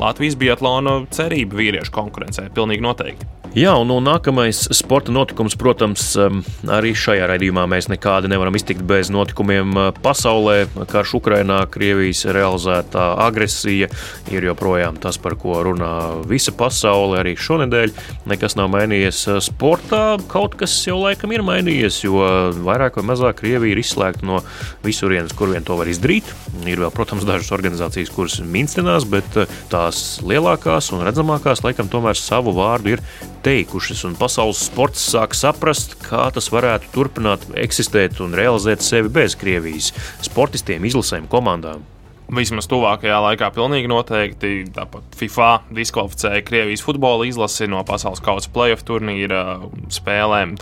Latvijas 0.00 0.36
Biatlona 0.40 1.00
cerība 1.14 1.60
vīriešu 1.60 1.94
konkurencē 1.94 2.50
pilnīgi 2.54 2.84
noteikti. 2.84 3.34
Jā, 3.54 3.70
un, 3.78 3.86
un 3.94 4.02
nākamais 4.02 4.64
sporta 4.74 5.12
notikums, 5.14 5.54
protams, 5.54 6.08
um, 6.18 6.40
arī 6.74 6.90
šajā 6.98 7.28
raidījumā 7.30 7.68
mēs 7.70 7.86
nekādi 7.86 8.26
nevaram 8.32 8.56
iztikt 8.58 8.80
bez 8.82 9.12
notikumiem 9.14 9.76
uh, 9.78 9.90
pasaulē. 10.02 10.64
Karš 10.90 11.12
Ukrainā, 11.20 11.60
Krievijas 11.70 12.24
realizētā 12.34 13.04
agresija 13.22 13.86
ir 14.34 14.46
joprojām 14.48 14.98
tas, 14.98 15.20
par 15.22 15.36
ko 15.38 15.60
runā 15.68 15.92
visa 16.26 16.50
pasaule. 16.50 17.20
Arī 17.20 17.36
šonadēļ 17.38 17.94
nekas 18.32 18.58
nav 18.58 18.72
mainījies 18.74 19.22
sportā. 19.46 20.02
Kaut 20.26 20.58
kas 20.58 20.74
jau 20.88 20.98
laikam 21.04 21.36
ir 21.36 21.46
mainījies, 21.46 22.00
jo 22.08 22.26
vairāk 22.58 22.98
vai 22.98 23.06
mazāk 23.12 23.38
Krievija 23.44 23.76
ir 23.76 23.84
izslēgta 23.84 24.26
no 24.26 24.42
visurienes, 24.82 25.30
kur 25.38 25.54
vien 25.54 25.62
to 25.62 25.78
var 25.78 25.86
izdarīt. 25.94 26.26
Ir 26.66 26.82
vēl, 26.82 26.90
protams, 26.90 27.22
dažas 27.30 27.54
organizācijas, 27.54 28.10
kuras 28.18 28.42
minstinās, 28.64 29.04
bet 29.08 29.36
uh, 29.36 29.50
tās 29.72 30.20
lielākās 30.24 30.90
un 30.96 31.04
redzamākās 31.04 31.64
laikam 31.66 31.90
tomēr 31.92 32.18
savu 32.18 32.54
vārdu 32.56 32.96
ir 32.96 33.04
teikušas, 33.44 34.06
pasaules 34.18 34.64
sports 34.70 35.04
sāk 35.12 35.36
saprast, 35.36 35.98
kā 36.04 36.26
tas 36.34 36.50
varētu 36.54 36.92
turpināt 36.94 37.44
eksistēt 37.60 38.22
un 38.24 38.36
realizēt 38.36 38.84
sevi 38.84 39.12
bez 39.12 39.36
Krievijas 39.36 39.92
sportistiem, 40.24 40.88
izlasēm, 40.88 41.28
komandām. 41.30 41.84
Vismaz 42.32 42.64
tuvākajā 42.70 43.18
laikā 43.20 43.50
pilnīgi 43.52 43.88
noteikti. 43.90 44.52
Tāpat 44.72 45.16
FIFA 45.20 45.48
diskvalificēja 45.76 46.40
Krievijas 46.46 46.80
futbola 46.82 47.26
izlasi 47.28 47.68
no 47.68 47.82
pasaules 47.84 48.22
kausa 48.24 48.48
playoff 48.54 48.86
turnīra 48.88 49.58
spēlēm. 49.92 50.54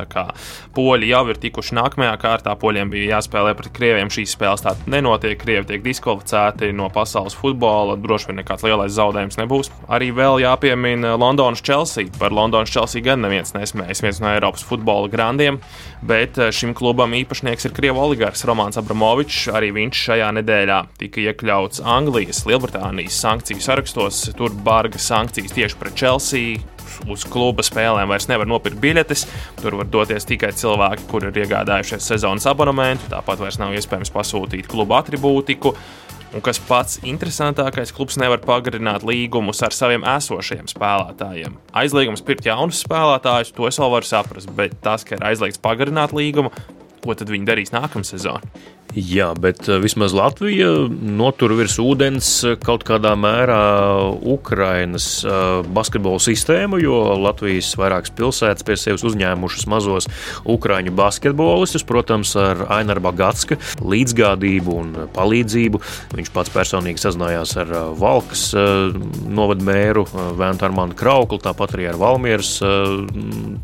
Poļi 0.75 1.11
jau 1.13 1.23
ir 1.31 1.39
tikuši 1.41 1.77
nākamajā 1.79 2.17
kārtā. 2.21 2.57
Poļiem 2.59 2.91
bija 2.93 3.17
jāspēlē 3.17 3.55
pret 3.59 3.71
Krieviem. 3.77 4.11
Šīs 4.13 4.35
spēles 4.35 4.65
tādas 4.67 4.91
nenotiek. 4.91 5.39
Krievi 5.39 5.69
tiek 5.71 5.85
diskvalificēti 5.87 6.73
no 6.75 6.91
pasaules 6.93 7.37
futbola. 7.39 7.95
Droši 8.01 8.33
vien 8.33 8.41
nekāds 8.43 8.67
lielais 8.67 8.93
zaudējums 8.99 9.39
nebūs. 9.41 9.71
Arī 9.87 10.11
vēl 10.19 10.43
jāpiemina 10.43 11.15
Londonas 11.15 11.63
Chelsea. 11.63 12.11
Par 12.19 12.35
Londonas 12.35 12.75
Chelsea 12.75 13.07
gan 13.07 13.23
neviens 13.23 13.55
nesmējas. 13.55 14.03
Viens 14.03 14.21
no 14.21 14.35
Eiropas 14.35 14.67
futbola 14.67 15.09
grandiem. 15.13 15.63
Bet 16.03 16.43
šim 16.51 16.75
klubam 16.75 17.15
īpašnieks 17.15 17.71
ir 17.71 17.77
Krievu 17.79 18.03
oligārs 18.03 18.43
Romanis 18.51 18.83
Abramovičs. 18.83 19.47
Arī 19.55 19.71
viņš 19.79 20.05
šajā 20.11 20.35
nedēļā 20.43 20.83
tika 20.99 21.23
iekļauts 21.23 21.62
iekļauts 21.63 21.83
Anglijas, 21.87 22.43
Lielbritānijas 22.47 23.21
sankciju 23.23 23.61
sarakstos. 23.63 24.33
Tur 24.35 24.51
bargas 24.65 25.07
sankcijas 25.07 25.53
tieši 25.55 25.79
pret 25.79 25.95
Chelsea. 25.95 26.59
Uz 27.09 27.25
kluba 27.25 27.63
spēlēm 27.63 28.11
vairs 28.11 28.29
nevar 28.29 28.47
nopirkt 28.47 28.81
biļetes. 28.83 29.27
Tur 29.63 29.77
var 29.79 29.87
doties 29.87 30.27
tikai 30.27 30.53
cilvēki, 30.53 31.07
kuri 31.11 31.31
ir 31.31 31.45
iegādājušies 31.45 32.09
sezonas 32.11 32.47
abonementu. 32.51 33.07
Tāpat 33.13 33.39
vairs 33.39 33.61
nav 33.63 33.75
iespējams 33.75 34.11
pasūtīt 34.13 34.67
kluba 34.67 34.99
atribūtiku. 35.03 35.75
Un 36.33 36.41
kas 36.41 36.59
pats 36.59 36.99
interesantākais, 37.05 37.93
klubs 37.93 38.17
nevar 38.17 38.41
pagarināt 38.41 39.05
līgumus 39.05 39.63
ar 39.63 39.75
saviem 39.77 40.03
esošajiem 40.03 40.71
spēlētājiem. 40.73 41.59
Aizliegums 41.77 42.25
pirkt 42.25 42.49
jaunus 42.49 42.81
spēlētājus, 42.87 43.53
to 43.53 43.69
es 43.69 43.79
vēl 43.79 43.93
varu 43.93 44.09
saprast, 44.09 44.51
bet 44.57 44.79
tas, 44.83 45.05
ka 45.05 45.19
ir 45.19 45.27
aizliegts 45.29 45.61
pagarināt 45.61 46.17
līgumu, 46.17 46.55
ko 47.05 47.19
tad 47.19 47.29
viņi 47.29 47.51
darīs 47.51 47.75
nākamā 47.77 48.09
sezonā? 48.09 48.41
Jā, 48.93 49.31
bet 49.41 49.65
eh, 49.73 49.79
vismaz 49.81 50.13
Latvija 50.13 50.69
notur 50.93 51.55
virs 51.57 51.79
ūdens 51.81 52.27
eh, 52.45 52.57
kaut 52.61 52.83
kādā 52.85 53.15
mērā 53.17 53.57
Ukrainas 54.21 55.07
eh, 55.25 55.63
basketbola 55.73 56.21
sistēmu, 56.21 56.77
jo 56.83 56.99
Latvijas 57.23 57.71
vairākas 57.81 58.13
pilsētas 58.19 58.67
pie 58.69 58.77
sevis 58.77 59.05
uzņēmušas 59.09 59.65
mazos 59.73 60.09
ukrāņu 60.45 60.93
basketbolistus, 60.99 61.87
protams, 61.89 62.35
ar 62.37 62.67
Aināru 62.69 63.01
Bagatska 63.07 63.57
līdzgādību 63.81 64.77
un 64.77 64.93
palīdzību. 65.17 65.81
Viņš 66.13 66.33
pats 66.37 66.53
personīgi 66.53 67.01
sazinājās 67.01 67.57
ar 67.65 67.73
Valkas 67.97 68.45
novadmēru 68.53 70.05
Vēntu 70.37 70.69
Armānu 70.69 70.99
Krauklu, 70.99 71.41
tāpat 71.41 71.79
arī 71.79 71.89
ar 71.95 72.01
Valmieras 72.01 72.59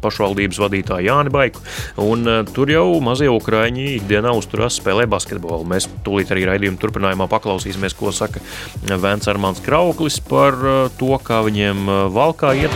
pašvaldības 0.01 0.63
vadītāju 0.65 1.11
Jāni 1.11 1.37
Baiku. 1.37 1.63
Un 2.01 2.25
tur 2.57 2.73
jau 2.73 2.87
mazie 3.05 3.29
ukrāņi 3.33 3.91
ikdienā 3.99 4.33
uzturās 4.39 4.81
spēlē 4.81 5.05
basketbolu 5.05 5.18
basketbolu. 5.19 5.67
Mēs 5.69 5.89
tūlīt 6.07 6.31
arī 6.35 6.47
raidījuma 6.49 6.81
turpinājumā 6.81 7.29
paklausīsimies, 7.31 7.97
ko 7.99 8.15
saka 8.15 8.43
Vēns 8.89 9.29
Armāns 9.31 9.63
Krauklis 9.65 10.21
par 10.25 10.57
uh, 10.63 10.81
to, 11.01 11.13
kā 11.25 11.43
viņiem 11.47 11.85
uh, 11.89 12.01
valkā 12.15 12.55
iet. 12.63 12.75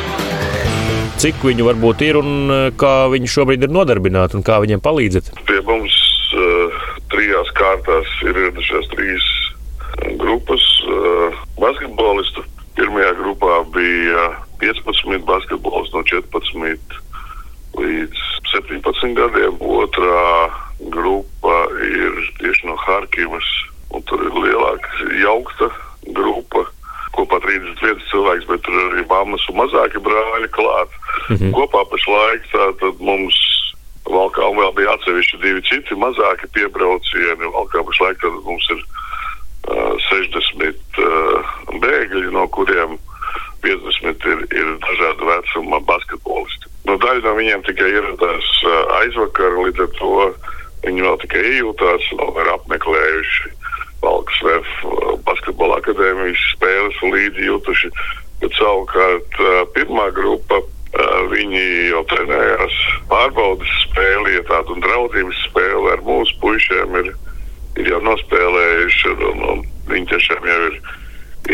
Cik 1.23 1.45
viņi 1.47 1.67
varbūt 1.69 2.03
ir 2.03 2.19
un 2.19 2.33
uh, 2.51 2.65
kā 2.79 3.07
viņi 3.13 3.31
šobrīd 3.31 3.67
ir 3.67 3.75
nodarbināti 3.75 4.39
un 4.39 4.47
kā 4.47 4.59
viņiem 4.65 4.83
palīdzat? 4.83 5.31
Pie 5.47 5.61
mums 5.69 5.95
uh, 6.35 6.81
trijās 7.13 7.53
kārtās 7.59 8.11
ir 8.27 8.35
ieradušās 8.35 8.91
trīs 8.95 9.29
grupas 10.19 10.65
uh, 10.89 11.39
basketbolistu. 11.61 12.43
Pirmajā 12.75 13.13
grupā 13.21 13.61
bija 13.75 14.27
15 14.63 15.27
basketbolisti 15.29 15.99
no 15.99 16.03
14 16.09 17.01
līdz 17.79 18.27
17 18.55 19.15
gadiem. 19.19 19.61
Otrā 19.61 20.25
grupa 20.91 21.57
ir 21.85 22.19
tieši 22.41 22.67
no 22.67 22.77
Harkivas, 22.87 23.49
un 23.93 24.03
tur 24.09 24.23
ir 24.27 24.39
lielāka 24.45 25.11
jaukta 25.23 25.71
grupa. 26.17 26.67
Kopā 27.13 27.43
31 27.45 28.01
cilvēks, 28.09 28.47
bet 28.49 28.63
tur 28.65 28.77
arī 28.89 29.03
mammas 29.11 29.43
un 29.53 29.59
mazāki 29.61 30.01
brāļi 30.01 30.49
klāt. 30.57 30.95
Mm 31.29 31.37
-hmm. 31.37 31.53
Kopā 31.53 31.85
pašlaik 31.91 32.47
tātad 32.53 33.01
mums 33.05 33.37
valkā 34.09 34.49
vēl 34.57 34.73
bija 34.77 34.95
atsevišķi 34.97 35.41
divi 35.43 35.63
citi 35.69 35.95
mazāki 35.95 36.49
piebraucieni. 36.57 37.53
Valkā 37.53 37.85
pašlaik 37.85 38.19
tad 38.25 38.41
mums 38.49 38.67
ir 38.75 38.81
uh, 38.81 39.95
60 40.09 41.03
uh, 41.05 41.53
bēgļi, 41.85 42.33
no 42.33 42.49
kuriem 42.49 42.99
50 43.63 44.27
ir, 44.33 44.47
ir 44.51 44.73
dažādu 44.83 45.29
vecuma 45.29 45.81
basketbolisti. 45.87 46.73
No 46.89 46.97
daļa 46.99 47.23
no 47.29 47.37
viņiem 47.39 47.63
tikai 47.69 47.93
ieradās 47.93 48.49
uh, 48.67 48.81
aizvakar, 49.03 49.55
līdz 49.67 49.85
ar 49.85 49.93
to 50.01 50.17
Viņi 50.93 51.07
vēl 51.07 51.15
tikai 51.23 51.41
iejūtās, 51.49 52.07
vēl 52.19 52.39
ir 52.43 52.49
apmeklējuši 52.53 53.51
Valkas 54.03 54.41
VF 54.45 54.73
uh, 54.85 55.15
basketbola 55.25 55.79
akadēmijas 55.81 56.43
spēles 56.51 56.99
un 57.01 57.15
līdzi 57.15 57.47
jutuši. 57.47 57.89
Bet 58.43 58.53
savukārt 58.59 59.39
uh, 59.41 59.63
pirmā 59.73 60.11
grupa, 60.13 60.59
uh, 60.61 61.15
viņi 61.33 61.63
jau 61.95 62.03
trenējās 62.13 62.77
pārbaudas 63.09 63.73
spēli, 63.87 64.35
ja 64.37 64.45
tādu 64.51 64.77
draudzības 64.85 65.41
spēli 65.47 65.95
ar 65.95 66.05
mūsu 66.05 66.37
puišiem 66.45 66.99
ir, 67.01 67.09
ir 67.81 67.93
jau 67.95 68.03
nospēlējuši 68.05 69.15
un, 69.31 69.45
un 69.55 69.65
viņi 69.89 70.13
tiešām 70.13 70.51
jau 70.53 70.59
ir 70.69 70.81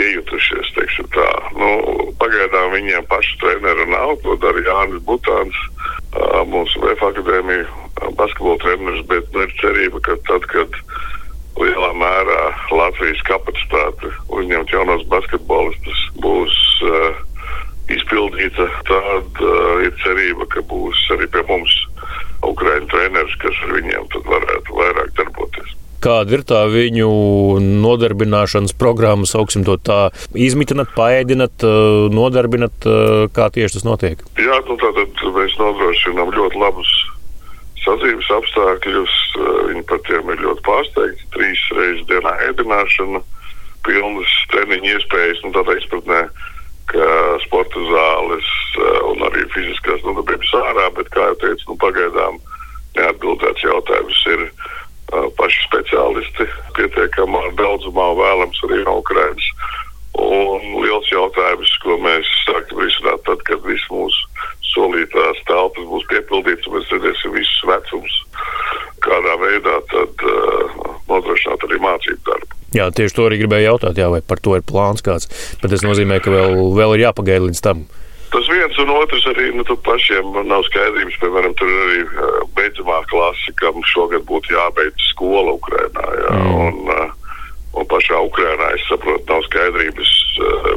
iejutušies. 0.02 0.74
Nu, 1.62 1.70
pagaidām 2.18 2.74
viņiem 2.74 3.06
pašiem 3.06 3.70
Jānis 4.66 5.04
Butāns, 5.06 5.62
mūsu 6.50 6.82
VF 6.82 7.06
akadēmija 7.12 7.86
basketbola 8.18 8.58
treneris, 8.62 9.06
bet 9.06 9.30
nu, 9.32 9.44
ir 9.44 9.54
cerība, 9.60 10.00
ka 10.06 10.16
tad, 10.28 10.46
kad 10.50 10.76
lielā 11.58 11.90
mērā 11.98 12.42
Latvijas 12.74 13.22
kapacitāte 13.28 14.12
uzņemt 14.34 14.72
jaunos 14.72 15.04
basketbolistus 15.10 16.04
būs 16.22 16.54
uh, 16.86 17.18
izpildīta, 17.92 18.68
tad 18.88 19.42
uh, 19.42 19.82
ir 19.86 19.94
cerība, 20.04 20.46
ka 20.54 20.62
būs 20.70 21.08
arī 21.16 21.28
pie 21.32 21.44
mums 21.50 21.74
Ukraiņu 22.46 22.90
treneris, 22.92 23.34
kas 23.42 23.64
ar 23.66 23.74
viņiem 23.80 24.08
varētu 24.28 24.78
vairāk 24.78 25.14
darboties. 25.18 25.74
Kāda 26.28 26.42
ir 26.42 26.42
tā 26.44 26.58
viņu 26.68 27.06
nodarbināšanas 27.80 28.74
programma, 28.76 29.24
sauksim 29.24 29.62
to 29.64 29.78
tā, 29.80 30.10
izmitināt, 30.36 30.90
paēdināt, 30.92 31.64
nodarbināt, 32.12 32.84
kā 33.32 33.46
tieši 33.48 33.78
tas 33.78 33.86
notiek? 33.86 34.20
Jā, 34.36 34.58
nu 34.68 34.76
tātad 34.76 35.22
mēs 35.32 35.56
nodrošinām 35.56 36.34
ļoti 36.36 36.60
labus 36.60 36.92
sadzīves 37.80 38.28
apstākļus. 38.36 39.16
Viņi 39.70 39.86
par 39.88 40.04
tiem 40.04 40.28
ir 40.34 40.44
ļoti 40.44 40.66
pārsteigti. 40.68 41.30
Trīs 41.32 41.64
reizes 41.78 42.04
dienā 42.12 42.36
ēdināšana, 42.50 43.24
pilnas 43.88 44.38
treniņu 44.52 44.98
iespējas, 44.98 45.40
nu 45.46 45.56
tādā 45.56 45.80
izpratnē, 45.80 46.22
ka 46.92 47.12
sporta 47.46 47.88
zāles 47.88 48.56
un 49.14 49.24
arī 49.30 49.48
fiziskās 49.56 50.04
nodarbības 50.04 50.52
ārā, 50.60 50.90
bet, 51.00 51.08
kā 51.16 51.32
jau 51.32 51.40
teicu, 51.46 51.72
nu 51.72 51.80
pagaidām 51.80 52.36
neatbildēts 53.00 53.64
jautājums 53.64 54.26
ir 54.34 54.50
paši 55.10 55.64
speciālisti 55.66 56.46
pietiekamā 56.76 57.42
daudzumā 57.58 58.08
vēlams 58.18 58.60
arī 58.68 58.82
no 58.84 58.98
Ukrainas. 59.02 59.50
Un 60.18 60.80
liels 60.82 61.08
jautājums, 61.12 61.70
ko 61.84 61.98
mēs 62.02 62.28
sākam 62.46 62.80
risināt 62.82 63.22
tad, 63.28 63.42
kad 63.46 63.62
viss 63.66 63.86
mūsu 63.92 64.26
solītās 64.72 65.40
telpas 65.48 65.86
būs 65.88 66.06
piepildītas, 66.10 66.66
un 66.68 66.76
mēs 66.78 66.90
redzēsim 66.94 67.34
visus 67.36 67.66
vecumus, 67.68 68.16
kādā 69.04 69.36
veidā 69.42 69.76
tad 69.92 70.26
uh, 70.26 70.80
nodrošināt 71.10 71.64
arī 71.68 71.80
mācību 71.84 72.20
darbu. 72.26 72.58
Jā, 72.76 72.90
tieši 72.92 73.16
to 73.16 73.28
arī 73.28 73.38
gribēju 73.40 73.70
jautāt, 73.70 74.00
jā, 74.00 74.10
vai 74.12 74.20
par 74.20 74.42
to 74.44 74.58
ir 74.58 74.66
plāns 74.66 75.04
kāds, 75.04 75.30
bet 75.62 75.72
tas 75.72 75.84
nozīmē, 75.86 76.18
ka 76.24 76.34
vēl, 76.34 76.58
vēl 76.76 76.98
ir 76.98 77.06
jāpagaida 77.06 77.46
līdz 77.46 77.62
tam. 77.64 77.86
Tas 78.28 78.48
viens 78.52 78.78
un 78.82 78.90
otrs 78.92 79.24
arī 79.30 79.48
nu, 79.56 79.64
pašiem 79.64 80.34
nav 80.48 80.64
skaidrības. 80.66 81.16
Piemēram, 81.22 81.54
tur 81.56 81.70
arī 81.72 82.02
beidzamā 82.58 83.00
klase, 83.08 83.54
kam 83.60 83.80
šogad 83.88 84.26
būtu 84.28 84.52
jābeidz 84.52 85.06
skola 85.14 85.54
Ukrainā. 85.56 86.04
Jā, 86.20 86.34
mm. 86.36 86.52
un, 86.66 86.76
un 87.80 87.88
pašā 87.88 88.20
Ukrainā, 88.28 88.68
es 88.76 88.84
saprotu, 88.90 89.24
nav 89.32 89.40
skaidrības. 89.48 90.12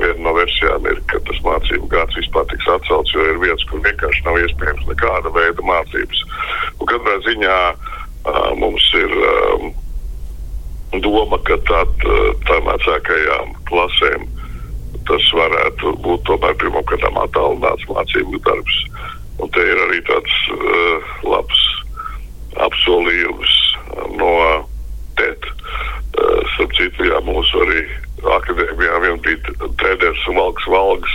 Viena 0.02 0.24
no 0.24 0.36
versijām 0.40 0.88
ir, 0.90 1.04
ka 1.12 1.20
tas 1.28 1.44
mācību 1.44 1.92
gads 1.92 2.18
vispār 2.22 2.48
tiks 2.54 2.72
atcelts, 2.72 3.12
jo 3.14 3.28
ir 3.34 3.44
vietas, 3.44 3.68
kur 3.70 3.84
vienkārši 3.84 4.26
nav 4.30 4.40
iespējams 4.46 4.88
nekāda 4.88 5.36
veida 5.36 5.68
mācības. 5.68 6.24
Un 6.80 6.92
katrā 6.94 7.20
ziņā 7.28 7.58
mums 8.64 8.88
ir 8.96 9.18
doma, 11.04 11.40
ka 11.48 11.60
tad 11.68 12.08
tām 12.48 12.72
vecākajām 12.72 13.58
klasēm 13.68 14.30
tas 15.10 15.28
varētu 15.38 15.96
būt 16.06 16.26
tomēr 16.30 16.58
pirmkārt 16.62 17.06
attālināts 17.10 17.88
mācību 17.90 18.42
darbs. 18.46 18.78
Un 19.42 19.50
te 19.56 19.64
ir 19.66 19.80
arī 19.88 20.02
tāds 20.10 20.36
uh, 20.54 21.10
labs 21.26 21.62
apsolījums 22.62 23.56
no 24.20 24.32
TET. 25.20 25.50
Uh, 26.12 26.42
starp 26.54 26.74
citu, 26.78 27.08
jā, 27.08 27.20
mūsu 27.26 27.64
arī 27.66 27.84
akadēmijā 28.38 28.98
vien 29.06 29.22
bija 29.26 29.70
trēders 29.82 30.26
Valks 30.36 30.68
Valks, 30.70 31.14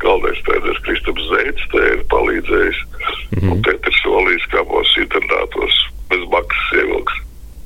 galvenais 0.00 0.40
trēders 0.46 0.78
Kristaps 0.86 1.26
Zeits, 1.32 1.66
te 1.74 1.82
ir 1.94 2.04
palīdzējis. 2.12 2.84
Mm 2.84 3.40
-hmm. 3.40 3.50
Un 3.52 3.64
TET 3.66 3.90
ir 3.90 3.98
solījis, 4.02 4.46
ka 4.54 4.64
mūsu 4.70 5.04
internātos 5.04 5.82
bez 6.10 6.24
maksas 6.32 6.78
ievilks 6.80 7.20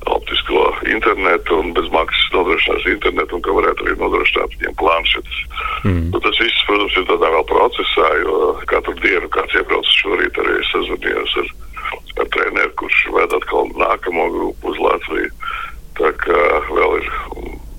optisko 0.05 0.75
internetu 0.85 1.59
un 1.59 1.73
bez 1.73 1.87
maksas 1.89 2.27
nodrošinās 2.33 2.85
internetu 2.89 3.37
un 3.37 3.43
ka 3.45 3.53
varētu 3.57 3.85
arī 3.85 3.95
nodrošināt 3.99 4.53
viņiem 4.57 4.75
planšetes. 4.81 5.37
Mm. 5.85 6.09
Nu, 6.13 6.21
tas 6.21 6.39
viss, 6.41 6.65
protams, 6.69 6.97
ir 6.99 7.07
tādā 7.09 7.31
vēl 7.35 7.45
procesā, 7.49 8.09
jo 8.21 8.35
katru 8.69 8.95
dienu 9.01 9.29
kāds 9.33 9.57
iebrauc 9.57 9.93
šorīt 9.97 10.41
arī 10.43 10.57
sazvanījos 10.69 11.37
ar, 11.41 11.53
ar 12.21 12.31
treneru, 12.37 12.73
kurš 12.81 12.99
vēd 13.17 13.37
atkal 13.39 13.71
nākamo 13.81 14.27
grupu 14.35 14.73
uz 14.73 14.81
Latviju. 14.85 15.31
Tā 15.97 16.11
kā 16.21 16.43
vēl 16.69 16.97
ir 17.01 17.09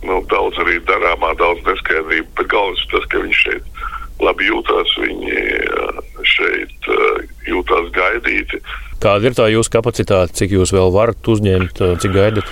nu, 0.09 0.21
daudz 0.33 0.59
arī 0.65 0.81
darāmā, 0.89 1.35
daudz 1.39 1.63
neskaidrību, 1.69 2.33
bet 2.39 2.51
galvenais 2.51 2.83
ir 2.87 2.95
tas, 2.97 3.09
ka 3.13 3.23
viņš 3.23 3.45
šeit 3.47 3.85
labi 4.25 4.49
jūtās, 4.49 4.97
viņi 5.03 5.41
šeit 6.25 6.91
jūtās 7.47 7.91
gaidīti. 7.95 8.63
Kāda 9.17 9.31
ir 9.31 9.37
tā 9.39 9.45
jūsu 9.49 9.71
kapacitāte, 9.73 10.35
cik 10.37 10.51
jūs 10.53 10.75
vēl 10.77 10.91
varat 10.93 11.29
uzņemt, 11.33 11.79
cik 12.03 12.13
gaidat? 12.13 12.51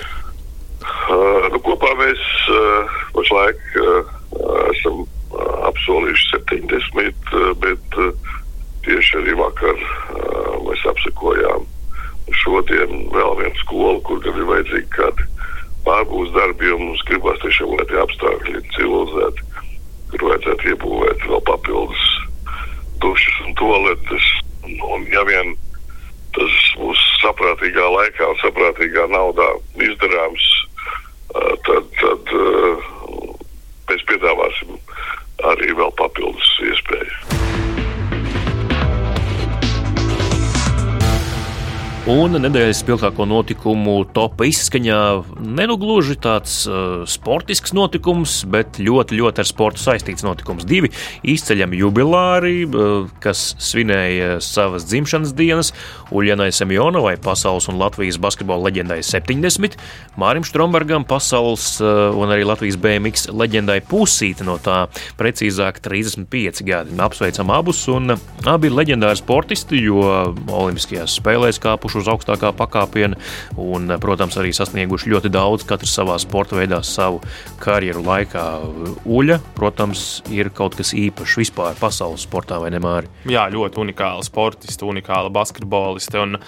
Uh, 0.81 1.43
nu, 1.53 1.59
kopā 1.61 1.91
mēs 1.99 2.21
uh, 2.49 2.95
pašlaik 3.13 3.59
uh, 3.77 4.07
esam 4.71 5.03
apsolījuši 5.69 6.31
70, 6.31 7.27
uh, 7.37 7.51
bet 7.61 7.99
tieši 8.87 9.19
arī 9.19 9.35
vakar 9.37 9.83
mēs 10.65 10.81
apsekojām 10.89 11.67
šodien 12.41 12.95
vēl 13.13 13.37
vienu 13.43 13.61
skolu, 13.61 13.99
kur 14.09 14.23
gan 14.23 14.39
ir 14.41 14.49
vajadzīgi 14.49 14.89
kādi 14.95 15.27
pārbūves 15.85 16.33
darbi, 16.33 16.71
jo 16.71 16.79
mums 16.81 17.03
gribās 17.11 17.37
tiešām, 17.43 17.75
lai 17.77 17.85
tie 17.91 18.01
apstākļi 18.07 18.55
ir 18.57 18.65
civilizēti, 18.73 19.45
kur 20.15 20.25
vajadzētu 20.31 20.73
iebūvēt 20.73 21.29
vēl 21.29 21.45
papildus 21.51 22.09
dušas 23.05 23.37
un 23.45 23.53
toaletes. 23.61 24.33
Un, 24.65 25.05
ja 25.13 25.21
vien 25.29 25.53
saprātīgā 27.65 27.85
laikā 27.89 28.27
un 28.29 28.37
saprātīgā 28.41 29.07
naudā 29.09 29.47
izdarāms, 29.81 30.44
Un 42.05 42.37
nedēļas 42.37 42.83
spilgtāko 42.83 43.25
notikumu 43.25 43.95
topā 44.13 44.45
izskaņā 44.45 44.97
nenugluži 45.41 46.13
tāds 46.21 46.59
uh, 46.69 46.99
sportisks 47.09 47.71
notikums, 47.73 48.43
bet 48.45 48.77
ļoti, 48.77 49.17
ļoti 49.17 49.41
ar 49.41 49.47
sportu 49.49 49.81
saistīts 49.81 50.21
notikums. 50.21 50.67
Divi 50.69 50.91
izceļami 51.25 51.79
jubilāri, 51.79 52.59
uh, 52.67 53.07
kas 53.23 53.55
svinēja 53.57 54.35
savas 54.37 54.85
dzimšanas 54.85 55.33
dienas. 55.33 55.71
Uļienai 56.13 56.51
Semjonovai, 56.53 57.15
pasaules 57.25 57.65
un 57.73 57.81
Latvijas 57.81 58.21
basketbola 58.21 58.67
leģendai 58.67 58.99
70, 59.01 59.73
Mārim 60.21 60.45
Strombergam, 60.45 61.07
pasaules 61.09 61.71
uh, 61.81 62.13
un 62.13 62.35
arī 62.35 62.45
Latvijas 62.45 62.77
BMX 62.85 63.31
leģendai 63.33 63.79
pusīte 63.81 64.45
no 64.45 64.59
tā, 64.61 64.83
precīzāk 65.17 65.81
35 65.81 66.61
gadi. 66.69 66.93
Apsveicam 67.01 67.49
abus, 67.57 67.81
un 67.89 68.13
abi 68.13 68.69
ir 68.69 68.77
leģendāri 68.77 69.23
sportisti, 69.25 69.81
jo 69.89 70.05
Olimpiskajās 70.53 71.17
spēlēs 71.17 71.63
kāpuši 71.65 71.94
uz 72.01 72.09
augstākā 72.11 72.51
pakāpiena 72.57 73.19
un, 73.61 73.95
protams, 74.01 74.37
arī 74.41 74.53
sasnieguši 74.55 75.11
ļoti 75.13 75.31
daudz, 75.33 75.65
katrs 75.67 75.95
savā 75.97 76.17
sporta 76.21 76.59
veidā, 76.59 76.81
savu 76.85 77.21
karjeru 77.63 78.03
laikā. 78.05 78.45
Uļa, 79.05 79.39
protams, 79.57 80.05
ir 80.33 80.51
kaut 80.55 80.77
kas 80.79 80.93
īpašs 80.97 81.39
vispār 81.45 81.77
pasaules 81.79 82.25
sportā, 82.27 82.59
vai 82.61 82.71
ne 82.73 82.81
Māri? 82.83 83.11
Jā, 83.29 83.47
ļoti 83.53 83.83
unikāla 83.85 84.25
sportista, 84.25 84.87
unikāla 84.89 85.33
basketboliste. 85.33 86.21
Un... 86.21 86.39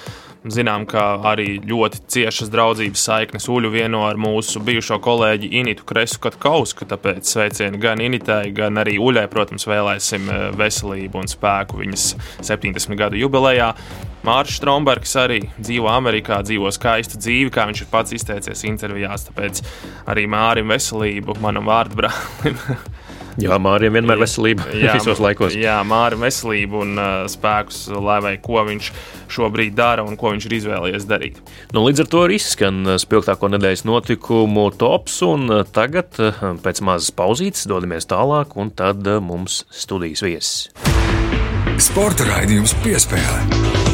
Zinām, 0.46 0.86
ka 0.90 1.04
arī 1.28 1.58
ļoti 1.66 2.04
ciešas 2.14 2.52
draudzības 2.54 3.04
saiknes 3.10 3.48
Uļu 3.52 3.72
vieno 3.74 4.04
ar 4.08 4.20
mūsu 4.22 4.62
bijušo 4.64 5.00
kolēģi 5.04 5.50
Initu 5.62 5.88
Kresu 5.88 6.22
Katkausku. 6.24 6.86
Tāpēc 6.88 7.28
sveicieni 7.28 7.82
gan 7.82 8.02
Initai, 8.04 8.52
gan 8.56 8.78
arī 8.78 8.98
Uļai, 9.02 9.26
protams, 9.34 9.66
vēlēsim 9.68 10.30
eh, 10.30 10.44
veselību 10.58 11.24
un 11.24 11.32
spēku 11.32 11.82
viņas 11.82 12.06
70 12.46 13.00
gadu 13.00 13.20
jubilejā. 13.20 13.74
Mārcis 14.28 14.60
Strombergs 14.60 15.14
arī 15.20 15.42
dzīvo 15.58 15.90
Amerikā, 15.92 16.42
dzīvo 16.46 16.72
skaistu 16.76 17.20
dzīvi, 17.22 17.52
kā 17.54 17.68
viņš 17.70 17.84
ir 17.84 17.92
pats 17.92 18.16
izteicies 18.18 18.66
intervijās. 18.70 19.28
Tāpēc 19.30 19.64
arī 20.12 20.28
Mārim 20.32 20.74
veselību, 20.74 21.40
manam 21.44 21.70
vārdbrālim. 21.72 22.62
Jā, 23.42 23.58
Mārķis 23.62 23.94
vienmēr 23.94 24.22
veselība 24.22 24.66
jā, 24.74 24.96
visos 24.98 25.22
laikos. 25.22 25.56
Jā, 25.58 25.78
Mārķis 25.88 26.24
veselību 26.24 26.82
un 26.84 26.94
uh, 26.98 27.16
spēkus, 27.32 27.84
lai 27.94 28.18
vai 28.26 28.34
ko 28.42 28.64
viņš 28.68 28.92
šobrīd 29.38 29.76
dara 29.78 30.06
un 30.08 30.18
ko 30.20 30.34
viņš 30.34 30.50
ir 30.50 30.58
izvēlējies 30.60 31.08
darīt. 31.10 31.42
Nu, 31.76 31.84
līdz 31.86 32.06
ar 32.06 32.12
to 32.14 32.24
arī 32.26 32.40
izskan 32.42 32.98
spilgtāko 33.02 33.52
nedēļas 33.54 33.86
notikumu 33.88 34.70
tops, 34.78 35.20
un 35.28 35.50
tagad 35.76 36.18
pēc 36.64 36.84
mazas 36.86 37.14
pauzītes 37.16 37.68
dodamies 37.70 38.10
tālāk, 38.10 38.58
un 38.58 38.72
tad 38.72 39.06
mums 39.22 39.64
studijas 39.74 40.26
viesis. 40.26 40.56
Sporta 41.78 42.26
raidījums 42.26 42.74
piespēlē. 42.82 43.87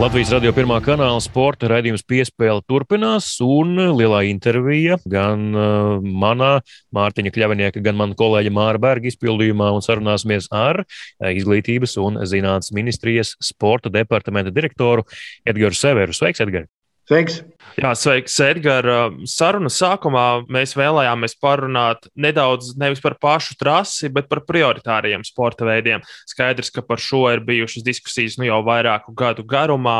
Latvijas 0.00 0.30
radio 0.32 0.48
pirmā 0.56 0.78
kanāla 0.80 1.20
sporta 1.20 1.68
raidījums 1.68 2.00
piespēle 2.08 2.62
turpinās, 2.64 3.26
un 3.44 3.74
lielā 3.98 4.22
intervija 4.30 4.96
gan 5.12 5.42
uh, 5.52 5.98
manā, 6.00 6.62
Mārtiņa 6.96 7.34
Kļavinieka, 7.34 7.82
gan 7.84 7.98
mana 8.00 8.16
kolēģa 8.16 8.54
Māra 8.56 8.80
Berga 8.80 9.10
izpildījumā, 9.12 9.68
un 9.76 9.84
sarunāsimies 9.84 10.48
ar 10.56 10.86
uh, 10.86 11.28
Izglītības 11.28 11.98
un 12.00 12.16
zinātnes 12.24 12.72
ministrijas 12.72 13.36
sporta 13.44 13.92
departamenta 13.92 14.56
direktoru 14.56 15.04
Edgars 15.44 15.84
Severu. 15.84 16.16
Sveiks, 16.16 16.40
Edgars! 16.48 16.79
Sveiks! 17.10 17.40
Jā, 17.74 17.90
sveiks, 17.98 18.36
Edgars. 18.44 19.30
Sarunas 19.32 19.78
sākumā 19.80 20.44
mēs 20.46 20.76
vēlējāmies 20.78 21.32
parunāt 21.42 22.06
nedaudz 22.14 22.76
nevis 22.78 23.02
par 23.02 23.16
pašu 23.18 23.56
trasi, 23.58 24.10
bet 24.14 24.28
par 24.30 24.44
prioritāriem 24.46 25.24
sporta 25.26 25.66
veidiem. 25.66 26.04
Skaidrs, 26.30 26.70
ka 26.70 26.84
par 26.86 27.02
šo 27.02 27.24
ir 27.32 27.42
bijušas 27.46 27.82
diskusijas 27.86 28.38
nu 28.38 28.46
jau 28.46 28.60
vairāku 28.66 29.14
gadu 29.18 29.42
garumā. 29.42 29.98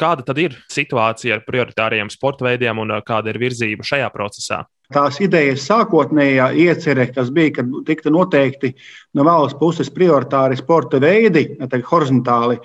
Kāda 0.00 0.24
tad 0.24 0.40
ir 0.40 0.56
situācija 0.72 1.36
ar 1.36 1.44
prioritāriem 1.44 2.08
sporta 2.14 2.48
veidiem 2.48 2.80
un 2.86 2.96
kāda 3.04 3.34
ir 3.34 3.40
virzība 3.44 3.84
šajā 3.84 4.08
procesā? 4.16 4.62
Tās 4.94 5.16
idejas 5.18 5.64
sākotnējā 5.66 6.52
iecerē, 6.62 7.08
kas 7.14 7.32
bija, 7.34 7.56
kad 7.56 7.72
tika 7.88 8.10
noteikti 8.14 8.70
no 9.18 9.24
valsts 9.26 9.58
puses 9.58 9.90
prioritāri 9.90 10.58
sporta 10.60 11.00
veidi, 11.02 11.48
teikt, 11.58 11.88
horizontāli, 11.90 12.60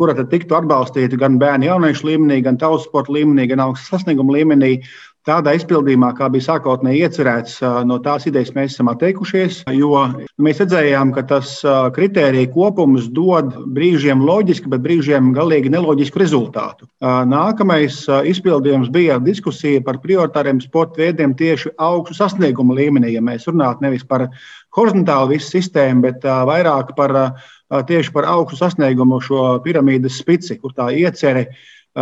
kura 0.00 0.16
tad 0.18 0.32
tiktu 0.32 0.56
atbalstīti 0.58 1.20
gan 1.20 1.38
bērnu 1.38 1.68
jauniešu 1.68 2.08
līmenī, 2.08 2.40
gan 2.42 2.58
tautas 2.58 2.88
sporta 2.88 3.14
līmenī, 3.14 3.46
gan 3.52 3.62
augstu 3.68 3.94
sasniegumu 3.94 4.34
līmenī, 4.34 4.72
tādā 5.28 5.52
izpildījumā, 5.58 6.12
kā 6.16 6.28
bija 6.32 6.46
sākotnēji 6.46 7.02
iecerēts, 7.04 7.58
no 7.86 7.98
tās 8.04 8.26
idejas 8.30 8.52
mēs 8.56 8.74
esam 8.74 8.88
atteikušies, 8.92 9.60
jo 9.76 10.00
mēs 10.40 10.62
redzējām, 10.62 11.12
ka 11.16 11.24
tas 11.28 11.52
kritērija 11.96 12.50
kopums 12.54 13.10
dod 13.12 13.52
brīžiem 13.76 14.22
loģisku, 14.24 14.70
bet 14.72 14.84
brīžiem 14.86 15.32
galīgi 15.36 15.72
neloģisku 15.74 16.22
rezultātu. 16.22 16.88
Nākamais 17.00 18.02
izpildījums 18.32 18.90
bija 18.92 19.20
diskusija 19.22 19.82
par 19.86 20.00
prioritāriem 20.02 20.62
sporta 20.64 21.04
veidiem 21.04 21.36
tieši 21.36 21.74
augstu 21.76 22.16
sasniegumu 22.16 22.78
līmenī, 22.78 23.14
ja 23.16 23.24
mēs 23.24 23.48
runātu 23.50 23.84
nevis 23.86 24.06
par 24.08 24.30
horizontālu 24.76 25.34
visu 25.34 25.56
sistēmu, 25.56 26.06
bet 26.08 26.24
vairāk 26.24 26.94
par 26.96 27.18
tieši 27.70 28.14
par 28.14 28.26
augstu 28.26 28.58
sasniegumu 28.64 29.20
šo 29.22 29.60
piramīdas 29.64 30.16
spici, 30.22 30.56
kur 30.58 30.72
tā 30.74 30.88
iecerē 30.96 31.44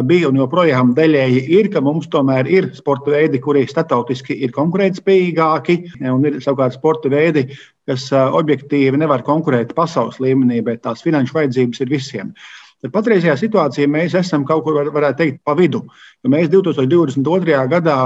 bija 0.04 0.28
un 0.28 0.36
joprojām 0.36 0.92
daļēji 0.96 1.42
ir, 1.58 1.70
ka 1.72 1.80
mums 1.84 2.08
tomēr 2.12 2.48
ir 2.50 2.70
sporta 2.76 3.14
veidi, 3.14 3.40
kuri 3.40 3.64
starptautiski 3.68 4.36
ir 4.44 4.52
konkurētspējīgāki, 4.56 5.78
un 6.12 6.28
ir 6.28 6.38
savukārt 6.44 6.76
sporta 6.76 7.10
veidi, 7.12 7.48
kas 7.88 8.10
objektīvi 8.12 9.00
nevar 9.00 9.24
konkurēt 9.24 9.74
pasaules 9.76 10.20
līmenī, 10.20 10.60
bet 10.64 10.84
tās 10.84 11.04
finanšu 11.04 11.38
vajadzības 11.38 11.84
ir 11.84 11.92
visiem. 11.92 12.32
Tad 12.78 12.92
patreizajā 12.94 13.34
situācijā 13.40 13.88
mēs 13.90 14.14
esam 14.14 14.44
kaut 14.46 14.62
kur, 14.66 14.76
varētu 14.94 15.18
teikt, 15.18 15.40
pa 15.42 15.56
vidu. 15.58 15.80
Mēs 16.28 16.50
2022. 16.52 17.56
gadā 17.72 17.98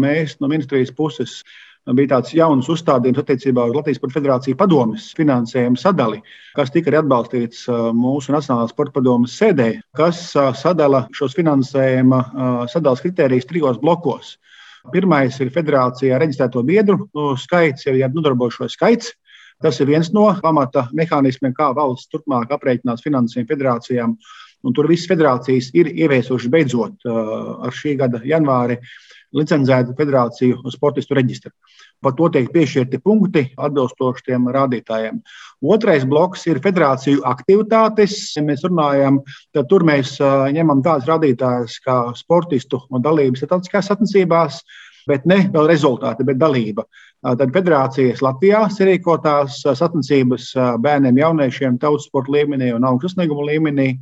mēs 0.00 0.38
no 0.40 0.48
ministrijas 0.48 0.94
puses 0.96 1.42
bija 1.92 2.14
tāds 2.14 2.32
jauns 2.32 2.68
uzstādījums 2.72 3.20
attiecībā 3.20 3.66
uz 3.68 3.74
Latvijas 3.76 3.98
Sporta 4.00 4.16
Federāciju 4.16 4.56
padomes 4.56 5.10
finansējumu 5.18 5.76
sadali, 5.76 6.22
kas 6.56 6.72
tika 6.72 6.88
arī 6.90 7.02
atbalstīts 7.02 7.66
mūsu 7.96 8.32
Nacionālās 8.32 8.72
sporta 8.72 8.94
padomes 8.96 9.34
sēdē, 9.36 9.68
kas 9.98 10.30
sadala 10.60 11.04
šos 11.12 11.36
finansējuma 11.36 12.22
sadalas 12.72 13.04
kritērijus 13.04 13.50
trijos 13.50 13.82
blokos. 13.82 14.38
Pirmais 14.92 15.36
ir 15.40 15.52
federācijā 15.52 16.16
reģistrēto 16.20 16.62
biedru 16.64 17.08
skaits, 17.40 17.86
jau 17.88 18.10
nodarbojošo 18.16 18.68
skaits. 18.72 19.12
Tas 19.62 19.78
ir 19.80 19.88
viens 19.88 20.10
no 20.12 20.26
pamata 20.42 20.88
mehānismiem, 20.92 21.54
kā 21.56 21.70
valsts 21.76 22.10
turpmāk 22.12 22.50
aprēķinās 22.52 23.04
finansējumu 23.04 23.48
federācijām. 23.48 24.16
Un 24.64 24.72
tur 24.76 24.88
visas 24.88 25.08
federācijas 25.08 25.70
ir 25.76 25.90
ieviesušas 25.92 26.50
beidzot 26.52 27.04
ar 27.08 27.72
šī 27.72 27.94
gada 28.00 28.20
janvāri 28.24 28.80
licencētu 29.34 29.96
federāciju 29.98 30.72
sportistu 30.72 31.16
reģistru. 31.18 31.52
Par 32.04 32.14
to 32.18 32.28
tiek 32.34 32.50
piešķirti 32.52 33.00
punkti 33.04 33.44
atbilstoši 33.56 34.26
tiem 34.28 34.48
rādītājiem. 34.54 35.20
Otrais 35.74 36.04
bloks 36.08 36.46
ir 36.50 36.60
federāciju 36.64 37.24
aktivitātes. 37.28 38.16
Ja 38.36 38.44
mēs 38.46 38.64
runājam, 38.66 39.22
tad 39.56 39.70
tur 39.70 39.86
mēs 39.86 40.16
ņemam 40.20 40.82
tādas 40.84 41.08
rādītājas 41.10 41.78
kā 41.84 42.00
sportistu 42.18 42.82
un 42.90 43.04
dalības 43.04 43.42
starptautiskās 43.42 43.90
sacensībās, 43.92 44.60
bet 45.08 45.26
ne 45.28 45.42
vēl 45.52 45.68
rezultāti, 45.68 46.26
bet 46.26 46.40
dalība. 46.40 46.86
Tad 47.24 47.54
federācijas 47.54 48.20
Latvijā 48.24 48.66
sarīkotās 48.72 49.62
sacensības 49.64 50.50
bērniem, 50.84 51.22
jauniešiem, 51.22 51.78
tautas 51.80 52.08
sporta 52.10 52.34
līmenī 52.34 52.68
un 52.76 52.84
augstu 52.84 53.08
sasniegumu 53.08 53.46
līmenī 53.48 53.94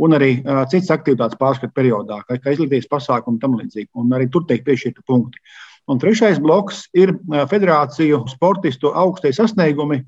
un 0.00 0.16
arī 0.16 0.30
uh, 0.40 0.62
citas 0.70 0.92
aktivitātes 0.96 1.38
pārskatu 1.40 1.74
periodā, 1.76 2.22
kā, 2.28 2.38
kā 2.40 2.54
izglītības 2.54 2.88
pasākumi 2.90 3.36
un 3.36 3.42
tam 3.42 3.58
līdzīgi. 3.60 3.90
Un 4.00 4.16
arī 4.16 4.30
tur 4.32 4.46
tiek 4.48 4.64
piešķirti 4.66 5.04
punkti. 5.08 5.42
Un 5.90 5.98
trešais 5.98 6.38
bloks 6.38 6.84
ir 6.94 7.16
federāciju 7.50 8.20
sportistu 8.30 8.92
augstie 8.94 9.32
sasniegumi, 9.34 10.04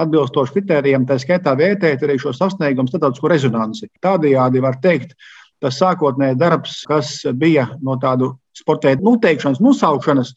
atbilstoši 0.00 0.54
kritērijiem, 0.58 1.06
tā 1.08 1.18
skaitā 1.20 1.54
vērtēt 1.58 2.04
arī 2.04 2.18
šo 2.20 2.32
sasniegumu 2.36 2.88
starptautisko 2.90 3.30
rezonanci. 3.32 3.90
Tādējādi 4.04 4.62
var 4.64 4.78
teikt, 4.84 5.16
tas 5.62 5.78
sākotnējais 5.80 6.40
darbs, 6.40 6.78
kas 6.88 7.18
bija 7.36 7.66
no 7.84 7.96
tādu 8.00 8.34
sporta 8.56 8.90
veidu 8.90 9.06
noteikšanas, 9.08 9.62
nosaukšanas, 9.64 10.34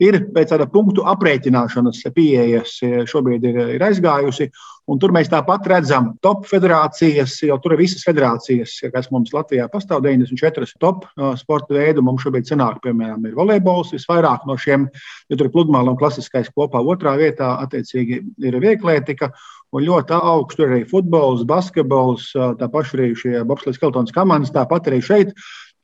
ir 0.00 0.18
pēc 0.34 0.54
tāda 0.54 0.66
punktu 0.70 1.04
aprēķināšanas 1.08 2.02
pieejas 2.16 2.78
šobrīd 3.10 3.46
ir, 3.50 3.58
ir 3.76 3.84
aizgājusi. 3.90 4.50
Tur 4.90 5.12
mēs 5.14 5.28
tāpat 5.30 5.68
redzam, 5.70 6.08
top 6.24 6.48
federācijas, 6.50 7.36
jau 7.46 7.60
tur 7.62 7.76
ir 7.76 7.82
visas 7.84 8.02
federācijas, 8.02 8.72
kas 8.90 9.06
mums 9.14 9.30
Latvijā 9.36 9.68
pastāv, 9.70 10.02
94 10.02 10.66
top 10.82 11.04
sporta 11.38 11.76
veidu. 11.76 12.02
Mums 12.02 12.24
šobrīd 12.24 12.50
sanāk, 12.50 12.80
piemēram, 12.82 13.28
ir 13.28 13.36
volejbols 13.38 13.94
visvairāk 13.94 14.48
no 14.50 14.58
šiem, 14.58 14.88
jo 15.30 15.38
tur 15.38 15.46
ir 15.46 15.54
pludmale 15.54 15.92
un 15.92 16.00
klasiskais 16.00 16.50
kopā. 16.50 16.82
Otrā 16.82 17.14
vietā, 17.20 17.52
attiecīgi, 17.62 18.22
ir 18.50 18.60
vieglietika. 18.64 19.30
Un 19.70 19.84
ļoti 19.86 20.16
augstu 20.16 20.64
ir 20.64 20.72
arī 20.72 20.84
futbols, 20.90 21.44
basketbols, 21.46 22.32
tā 22.34 22.66
paša 22.72 22.96
arī 22.96 23.12
šie 23.14 23.44
bobslēgas 23.46 23.78
skeletons 23.78 24.16
komandas, 24.16 24.50
tāpat 24.56 24.90
arī 24.90 24.98
šeit 25.06 25.30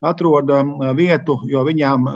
atrod 0.09 0.53
vietu, 0.99 1.37
jo 1.51 1.65
viņām 1.67 2.07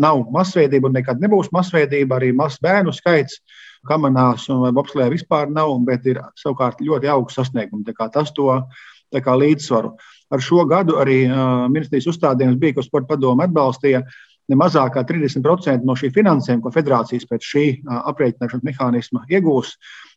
nav 0.00 0.22
masveidība 0.34 0.90
un 0.90 0.96
nekad 0.98 1.22
nebūs 1.22 1.50
masveidība. 1.54 2.18
Arī 2.18 2.30
mazs 2.36 2.60
bērnu 2.64 2.92
skaits 2.94 3.40
kamanās 3.88 4.48
un 4.52 4.68
bobslēgā 4.76 5.10
vispār 5.14 5.50
nav, 5.50 5.72
bet 5.86 6.06
ir 6.06 6.20
savukārt 6.38 6.80
ļoti 6.84 7.10
augsts 7.12 7.40
sasniegums. 7.40 7.88
Tas 8.12 8.32
to 8.36 8.50
līdzsvaru. 9.12 9.92
Ar 10.28 10.42
šo 10.44 10.64
gadu 10.68 10.98
arī 11.00 11.22
ministrijas 11.72 12.10
uzstādījums 12.12 12.58
bija, 12.60 12.76
ko 12.76 12.82
sporta 12.84 13.14
padome 13.14 13.46
atbalstīja. 13.48 14.02
Ne 14.48 14.56
mazāk 14.56 14.94
kā 14.96 15.02
30% 15.04 15.84
no 15.84 15.92
šī 15.96 16.08
finansējuma, 16.12 16.62
ko 16.64 16.70
federācijas 16.72 17.26
pēc 17.28 17.48
šī 17.52 17.64
aprēķināšanas 17.84 18.64
mehānisma 18.64 19.24
iegūs, 19.28 19.74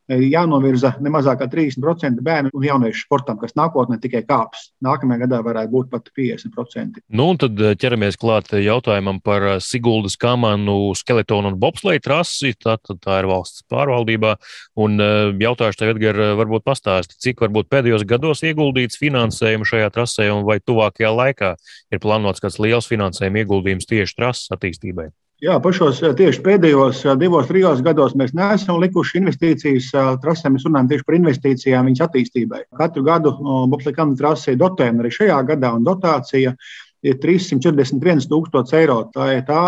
jānovirza 0.09 0.95
ne 1.01 1.11
mazāk 1.13 1.41
kā 1.41 1.47
30% 1.51 2.21
bērnu 2.25 2.51
un 2.53 2.65
jauniešu 2.65 3.05
sportam, 3.05 3.37
kas 3.41 3.55
nākotnē 3.57 3.99
tikai 4.01 4.23
kāps. 4.27 4.71
Nākamajā 4.83 5.25
gadā 5.25 5.41
varētu 5.45 5.71
būt 5.71 5.91
pat 5.91 6.09
50%. 6.17 7.01
Nu, 7.09 7.29
un 7.31 7.39
tad 7.41 7.59
eh, 7.61 7.75
ķeramies 7.79 8.19
klāt 8.21 8.51
jautājumam 8.55 9.21
par 9.23 9.45
eh, 9.47 9.59
Siguldas 9.63 10.17
kamanu, 10.21 10.93
skeletonu 10.97 11.53
un 11.53 11.59
bobsleju 11.61 12.03
trasi. 12.03 12.53
Tā, 12.61 12.77
tā, 12.81 12.97
tā 13.01 13.21
ir 13.21 13.29
valsts 13.31 13.65
pārvaldībā. 13.71 14.35
Un 14.81 14.99
eh, 14.99 15.31
jautāšu 15.45 15.81
tev, 15.81 15.95
Edgar, 15.95 16.19
varbūt 16.39 16.65
pastāsti, 16.67 17.19
cik 17.21 17.45
varbūt 17.45 17.71
pēdējos 17.71 18.05
gados 18.09 18.43
ieguldīts 18.47 18.99
finansējumu 19.01 19.67
šajā 19.67 19.91
trasē 19.95 20.29
un 20.33 20.45
vai 20.47 20.59
tuvākajā 20.63 21.15
laikā 21.15 21.55
ir 21.91 22.03
plānots 22.03 22.43
kāds 22.43 22.59
liels 22.63 22.89
finansējuma 22.91 23.43
ieguldījums 23.43 23.89
tieši 23.89 24.17
trases 24.17 24.53
attīstībai? 24.55 25.11
Jā, 25.41 25.55
pašos 25.57 26.03
tieši 26.19 26.37
pēdējos 26.45 26.99
divos, 27.17 27.47
trijos 27.49 27.79
gados 27.81 28.11
mēs 28.13 28.29
neesam 28.37 28.77
likuši 28.77 29.17
investīcijas 29.23 29.87
trasē. 30.21 30.51
Mēs 30.53 30.67
runājam 30.67 30.91
tieši 30.91 31.05
par 31.07 31.17
investīcijām 31.17 31.89
viņas 31.89 32.03
attīstībai. 32.05 32.59
Katru 32.77 33.01
gadu 33.07 33.31
Bobslikam 33.71 34.13
trasē 34.19 34.53
dotējam 34.61 35.01
arī 35.01 35.09
šajā 35.15 35.39
gadā, 35.49 35.73
un 35.73 35.87
dotācija 35.87 36.53
ir 37.01 37.17
341 37.25 38.29
tūkstoši 38.29 38.77
eiro. 38.83 38.99
Tā 39.17 39.31
ir 39.39 39.41
tā 39.49 39.63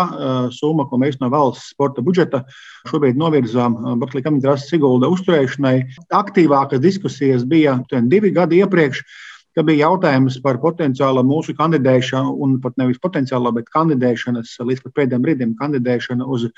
summa, 0.54 0.86
ko 0.86 1.02
mēs 1.02 1.18
no 1.18 1.32
valsts 1.34 1.74
sporta 1.74 2.06
budžeta 2.06 2.44
šobrīd 2.86 3.18
novirzām 3.18 3.74
Bobslikam 3.98 4.38
trases 4.46 4.70
Sigulda 4.70 5.10
uzturēšanai. 5.10 5.76
Aktīvākas 6.14 6.86
diskusijas 6.86 7.42
bija 7.50 7.80
divi 8.06 8.30
gadi 8.30 8.62
iepriekš 8.62 9.02
ka 9.54 9.62
bija 9.66 9.88
jautājums 9.88 10.40
par 10.42 10.58
potenciālu 10.62 11.22
mūsu 11.26 11.54
kandidēšanu, 11.58 12.32
un 12.42 12.56
pat 12.62 12.76
nevis 12.80 13.00
potenciālo, 13.02 13.52
bet 13.54 13.70
kandidēšanas 13.74 14.56
līdz 14.66 14.88
pēdējiem 14.90 15.22
brīdim 15.24 15.54
kandidēšanu 15.60 16.26
uz 16.26 16.48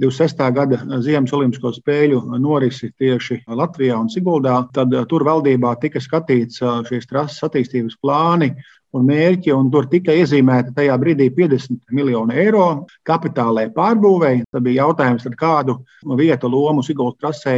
26. 0.00 0.42
gada 0.56 0.80
Ziemas 1.04 1.32
Olimpisko 1.36 1.72
spēļu 1.76 2.22
norisi 2.40 2.90
tieši 2.98 3.42
Latvijā 3.46 3.98
un 4.00 4.10
Siguldā. 4.12 4.56
Tad 4.74 4.94
tur 5.10 5.26
valdībā 5.28 5.74
tika 5.82 6.02
skatīts 6.02 6.62
šīs 6.88 7.08
trases 7.10 7.44
attīstības 7.46 7.98
plāni, 8.00 8.54
un 8.96 9.06
mērķi, 9.06 9.52
un 9.54 9.68
tur 9.70 9.86
tika 9.90 10.14
iezīmēta 10.16 10.74
tajā 10.74 10.96
brīdī 11.00 11.28
50 11.36 11.94
miljoni 11.94 12.36
eiro 12.42 12.64
kapitālai 13.06 13.68
pārbūvēi. 13.74 14.42
Tad 14.50 14.66
bija 14.66 14.86
jautājums, 14.86 15.28
kādu 15.38 15.78
vietu 16.18 16.50
lomu 16.50 16.82
Siguldas 16.86 17.20
trasē 17.20 17.54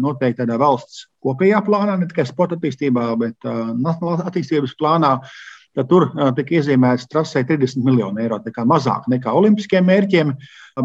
noteikti 0.00 0.44
tādā 0.44 0.58
valsts 0.62 1.06
kopējā 1.26 1.62
plānā, 1.66 1.98
ne 1.98 2.06
tikai 2.06 2.26
sporta 2.28 2.58
attīstībā, 2.58 3.08
bet 3.18 3.48
uh, 3.48 3.72
nacionālā 3.74 4.28
attīstības 4.30 4.76
plānā. 4.78 5.18
tad 5.76 5.90
tur 5.90 6.06
tika 6.32 6.54
iezīmēts 6.56 7.04
trasē 7.12 7.42
30 7.44 7.84
miljonu 7.84 8.22
eiro. 8.22 8.38
Tā 8.40 8.48
kā 8.48 8.62
mazāk 8.64 9.10
nekā 9.12 9.32
olimpiskiem 9.36 9.84
mērķiem, 9.84 10.30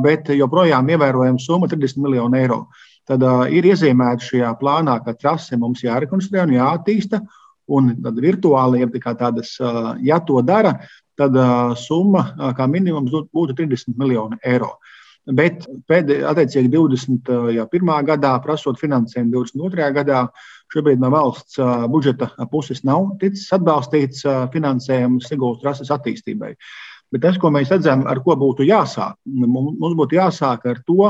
bet 0.03 0.27
joprojām 0.35 0.89
ievērojama 0.89 1.39
summa- 1.39 1.67
30 1.71 2.01
miljonu 2.03 2.35
eiro. 2.35 2.65
Tad 3.07 3.23
uh, 3.23 3.45
ir 3.47 3.63
iezīmēta 3.63 4.27
šajā 4.27 4.51
plānā, 4.59 4.97
ka 5.05 5.13
trase 5.13 5.57
mums 5.57 5.81
jārekonstruē 5.85 6.43
un 6.43 6.57
jāattīsta. 6.57 7.21
Un 7.71 7.93
virtuāli, 8.17 8.81
ja, 8.83 9.13
tādas, 9.15 9.55
ja 10.03 10.19
to 10.27 10.41
dara, 10.43 10.73
tad 11.19 11.37
summa 11.79 12.53
kā 12.57 12.67
minimums 12.67 13.13
būtu 13.31 13.55
30 13.57 13.95
miljoni 13.99 14.39
eiro. 14.43 14.75
Bet 15.29 15.67
pēdējā, 15.85 16.25
attiecīgi 16.31 16.71
21. 16.73 17.91
gadā, 18.07 18.31
prasot 18.41 18.79
finansējumu 18.81 19.35
22. 19.35 19.91
gadā, 19.93 20.23
šobrīd 20.73 21.01
no 21.03 21.11
valsts 21.13 21.59
budžeta 21.93 22.31
puses 22.49 22.81
nav 22.87 23.11
ticis 23.21 23.51
atbalstīts 23.53 24.25
finansējums 24.53 25.29
Sigūdas 25.29 25.61
trases 25.61 25.93
attīstībai. 25.93 26.55
Bet 27.11 27.25
tas, 27.25 27.35
ko 27.35 27.49
mēs 27.51 27.71
redzam, 27.73 28.05
ar 28.07 28.21
ko 28.23 28.37
būtu 28.39 28.63
jāsāk, 28.63 29.17
mums 29.27 29.95
būtu 29.99 30.15
jāsāk 30.15 30.63
ar 30.71 30.77
to, 30.87 31.09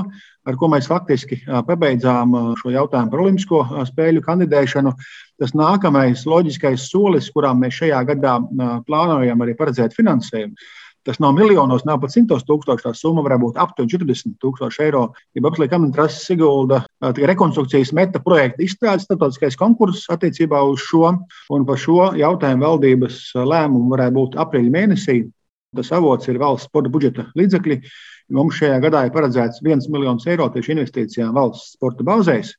ar 0.49 0.55
ko 0.57 0.69
mēs 0.73 0.87
faktiski 0.89 1.43
pabeidzām 1.67 2.33
šo 2.57 2.71
jautājumu 2.73 3.11
par 3.13 3.21
Olimpisko 3.21 3.59
spēļu 3.91 4.23
kandidēšanu. 4.25 4.95
Tas 5.41 5.53
nākamais 5.57 6.23
loģiskais 6.25 6.87
solis, 6.89 7.29
kurām 7.33 7.61
mēs 7.61 7.77
šajā 7.83 8.01
gadā 8.09 8.39
plānojam 8.87 9.45
arī 9.45 9.53
paredzēt 9.59 9.93
finansējumu. 9.97 10.57
Tas 11.05 11.17
nav 11.17 11.33
miljonos, 11.33 11.81
nav 11.85 11.97
pat 12.01 12.13
simtos 12.13 12.43
tūkstoši. 12.45 12.83
Tā 12.85 12.91
summa 12.97 13.23
varētu 13.25 13.41
būt 13.41 13.59
aptuveni 13.61 13.93
40 13.93 14.35
tūkstoši 14.41 14.83
eiro. 14.85 15.03
Ja 15.33 15.41
apslēgt 15.49 15.73
kamentrases 15.73 16.27
Sigulda 16.29 16.83
rekonstrukcijas 17.01 17.93
meta 17.97 18.21
projekta 18.21 18.61
izstrādes 18.61 19.07
starptautiskais 19.07 19.57
konkurss 19.57 20.09
attiecībā 20.13 20.61
uz 20.69 20.85
šo, 20.85 21.15
un 21.57 21.65
par 21.65 21.81
šo 21.81 22.11
jautājumu 22.21 22.67
valdības 22.67 23.21
lēmumu 23.33 23.95
varētu 23.95 24.17
būt 24.19 24.37
aprīļa 24.45 24.75
mēnesī. 24.77 25.17
Tas 25.75 25.91
avots 25.95 26.27
ir 26.27 26.39
valsts 26.41 26.67
sporta 26.67 26.89
budžeta 26.91 27.29
līdzekļi. 27.39 27.77
Mums 28.36 28.57
šajā 28.60 28.79
gadā 28.84 29.05
ir 29.07 29.13
paredzēts 29.15 29.62
1 29.63 29.86
miljons 29.93 30.25
eiro 30.27 30.49
tieši 30.51 30.73
investīcijām 30.75 31.31
valsts 31.38 31.77
sporta 31.77 32.03
bāzēs, 32.07 32.49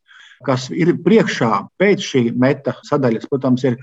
kas 0.46 0.70
ir 0.72 0.94
priekšā 1.04 1.50
pēc 1.80 2.06
šī 2.06 2.22
meta 2.40 2.72
sadaļas. 2.88 3.28
Protams, 3.28 3.66
ir 3.68 3.76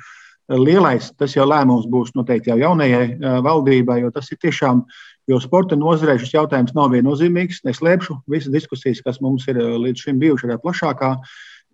lielais, 0.49 1.11
tas 1.21 1.35
jau 1.37 1.45
lēmums 1.45 1.85
būs 1.93 2.15
noteikti 2.17 2.49
jau 2.49 2.57
jaunajai 2.57 3.19
valdībai, 3.45 3.99
jo 4.01 4.09
tas 4.15 4.31
ir 4.33 4.39
tiešām, 4.41 4.81
jo 5.29 5.37
sporta 5.43 5.77
nozarē 5.77 6.17
šis 6.17 6.33
jautājums 6.33 6.73
nav 6.73 6.89
viennozīmīgs. 6.95 7.61
Neslēpšu 7.69 8.17
visas 8.33 8.53
diskusijas, 8.55 9.03
kas 9.05 9.21
mums 9.21 9.45
ir 9.51 9.61
līdz 9.61 10.07
šim 10.07 10.17
bijušas 10.25 10.49
tādā 10.49 10.57
plašākā 10.65 11.11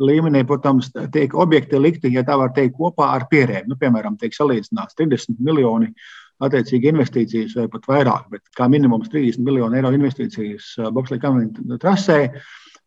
līmenī, 0.03 0.43
protams, 0.43 0.91
tiek 1.15 1.31
objekti 1.39 1.79
likti, 1.79 2.11
ja 2.11 2.25
tā 2.27 2.35
var 2.35 2.51
teikt, 2.51 2.75
kopā 2.75 3.13
ar 3.15 3.29
pierēm. 3.31 3.71
Nu, 3.71 3.79
piemēram, 3.79 4.19
tiek 4.19 4.35
salīdzināts 4.35 4.99
30 4.99 5.39
miljoni 5.39 5.93
attiecīgi 6.43 6.91
investīcijas 6.91 7.55
vai 7.59 7.67
pat 7.71 7.89
vairāk, 7.89 8.29
bet 8.33 8.43
kā 8.57 8.67
minimums 8.71 9.11
30 9.13 9.43
miljonu 9.45 9.79
eiro 9.79 9.91
investīcijas 9.95 10.71
uh, 10.81 10.91
Bobslēga 10.95 11.29
kamera 11.29 11.79
trasē 11.81 12.19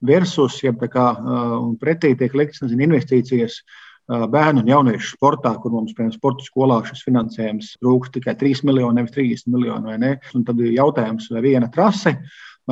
versus, 0.05 0.61
ja 0.63 0.75
tā 0.79 0.91
kā 0.93 1.11
uh, 1.17 1.61
pretī 1.81 2.15
tiek 2.19 2.35
liktas 2.37 2.65
nezinu, 2.67 2.91
investīcijas 2.91 3.63
bērnu 4.09 4.63
un 4.63 4.71
jauniešu 4.71 5.19
sportā, 5.19 5.51
kur 5.61 5.75
mums, 5.75 5.93
piemēram, 5.93 6.15
sporta 6.17 6.45
skolā 6.47 6.79
šis 6.89 7.03
finansējums 7.05 7.75
trūkst 7.83 8.15
tikai 8.15 8.33
3 8.41 8.63
miljoni, 8.65 8.97
nevis 8.97 9.13
30 9.13 9.51
miljoni, 9.53 9.85
vai 9.85 9.99
ne? 10.01 10.13
Un 10.33 10.47
tad 10.49 10.63
ir 10.65 10.73
jautājums, 10.79 11.27
vai 11.35 11.43
viena 11.45 11.69
trase 11.69 12.15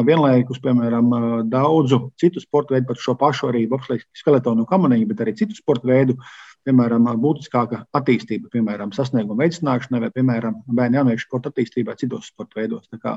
vienlaikus, 0.04 0.60
piemēram, 0.60 1.12
daudzu 1.48 2.10
citu 2.20 2.40
sporta 2.42 2.74
veidu, 2.74 2.88
pat 2.90 3.00
šo 3.00 3.14
pašu 3.20 3.50
arī 3.50 3.64
bobslēga 3.70 4.04
skeletonu 4.16 4.66
kamanīju, 4.68 5.08
bet 5.12 5.22
arī 5.24 5.36
citu 5.38 5.56
sporta 5.56 5.88
veidu 5.88 6.18
piemēram, 6.66 7.06
būtiskāka 7.22 7.84
attīstība, 7.96 8.50
piemēram, 8.52 8.92
sasnieguma 8.94 9.44
veicināšanai 9.44 10.02
vai, 10.04 10.10
piemēram, 10.14 10.60
bērnu 10.78 11.00
jauniešu 11.00 11.26
sporta 11.26 11.52
attīstībai 11.52 11.96
citos 12.00 12.30
sporta 12.32 12.60
veidos. 12.60 12.88
Tā 12.90 13.16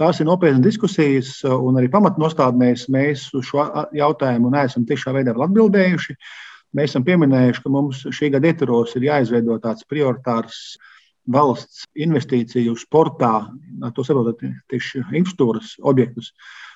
tās 0.00 0.20
ir 0.20 0.28
nopietnas 0.28 0.64
diskusijas, 0.64 1.36
un 1.48 1.78
arī 1.80 1.90
pamatnostādnēs 1.92 2.88
mēs 2.92 3.28
uz 3.36 3.48
šo 3.50 3.66
jautājumu 3.96 4.52
neesam 4.54 4.86
tiešā 4.88 5.14
veidā 5.16 5.36
atbildējuši. 5.36 6.18
Mēs 6.74 6.90
esam 6.90 7.06
pieminējuši, 7.06 7.62
ka 7.62 7.70
mums 7.70 8.02
šī 8.10 8.32
gada 8.34 8.50
ietvaros 8.50 8.96
ir 8.98 9.06
jāizveido 9.06 9.60
tāds 9.62 9.86
prioritārs 9.86 10.76
valsts 11.30 11.86
investīciju 11.96 12.74
sportā, 12.76 13.46
to 13.94 14.04
saprotat, 14.04 14.42
tieši 14.68 15.06
infrastruktūras 15.06 15.76
objektus 15.80 16.32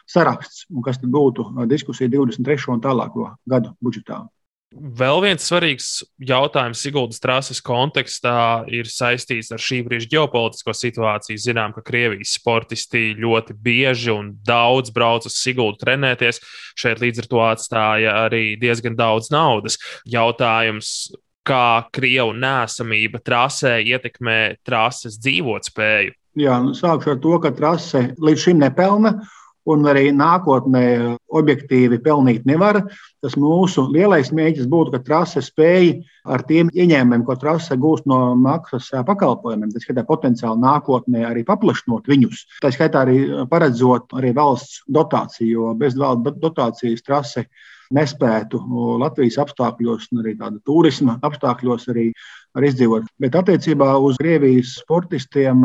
saraksts, 0.08 0.64
un 0.72 0.84
kas 0.86 1.02
tad 1.02 1.12
būtu 1.12 1.50
diskusija 1.68 2.08
23. 2.14 2.70
un 2.72 2.84
tālāko 2.84 3.32
gadu 3.48 3.74
budžetā. 3.84 4.22
Vēl 4.68 5.22
viens 5.24 5.46
svarīgs 5.48 5.86
jautājums 6.20 6.82
Siguldas 6.84 7.22
trases 7.24 7.62
kontekstā 7.64 8.66
ir 8.68 8.90
saistīts 8.92 9.48
ar 9.54 9.62
šī 9.64 9.78
brīža 9.86 10.10
ģeopolitisko 10.12 10.74
situāciju. 10.76 11.40
Zinām, 11.40 11.72
ka 11.72 11.80
Krievijas 11.86 12.34
sportisti 12.36 13.14
ļoti 13.16 13.56
bieži 13.64 14.12
un 14.12 14.34
daudz 14.44 14.92
brauc 14.92 15.24
uz 15.24 15.38
Siguldu 15.40 15.80
trenēties. 15.80 16.42
Šeit 16.76 17.00
līdz 17.00 17.24
ar 17.24 17.30
to 17.32 17.40
atstāja 17.46 18.18
arī 18.26 18.42
diezgan 18.60 18.98
daudz 18.98 19.32
naudas. 19.32 19.80
Jautājums, 20.04 20.92
kā 21.48 21.88
Krievu 21.88 22.36
nēsamība 22.36 23.22
trasē 23.24 23.78
ietekmē 23.80 24.58
trases 24.68 25.16
dzīvotspēju? 25.16 26.12
Jā, 26.38 26.60
nu, 26.62 26.76
sākšu 26.76 27.16
ar 27.16 27.20
to, 27.24 27.38
ka 27.42 27.56
trase 27.56 28.10
līdz 28.20 28.44
šim 28.44 28.60
nepelna 28.60 29.16
un 29.68 29.86
arī 29.90 30.08
nākotnē 30.16 30.84
objektīvi 31.38 32.00
pelnīt 32.04 32.46
nevar. 32.48 32.80
Tas 33.22 33.34
mūsu 33.40 33.88
lielais 33.92 34.30
mēģis 34.34 34.68
būtu, 34.70 34.94
ka 34.94 35.02
trase 35.04 35.42
spēja 35.44 35.98
ar 36.28 36.44
tiem 36.48 36.70
ieņēmumiem, 36.72 37.24
ko 37.26 37.36
trase 37.40 37.76
gūst 37.80 38.06
no 38.10 38.34
maksas 38.38 38.90
pakalpojumiem, 39.08 39.72
tas 39.74 39.84
skaitā 39.84 40.04
potenciāli 40.08 40.62
nākotnē 40.62 41.24
arī 41.28 41.44
paplašinot 41.48 42.08
viņus. 42.08 42.44
Tā 42.62 42.72
skaitā 42.74 43.04
arī 43.04 43.18
paredzot 43.50 44.14
arī 44.18 44.34
valsts 44.36 44.84
dotāciju, 44.86 45.50
jo 45.56 45.74
bez 45.78 45.98
valsts 45.98 46.38
dotācijas 46.42 47.04
trase 47.06 47.48
nespētu 47.94 48.60
Latvijas 49.00 49.38
apstākļos, 49.40 50.10
un 50.12 50.22
arī 50.22 50.34
tāda 50.38 50.60
turisma 50.68 51.16
apstākļos 51.24 51.88
arī, 51.92 52.10
arī 52.58 52.72
izdzīvot. 52.72 53.08
Bet 53.22 53.38
attiecībā 53.38 53.94
uz 54.04 54.20
Krievijas 54.20 54.76
sportistiem 54.82 55.64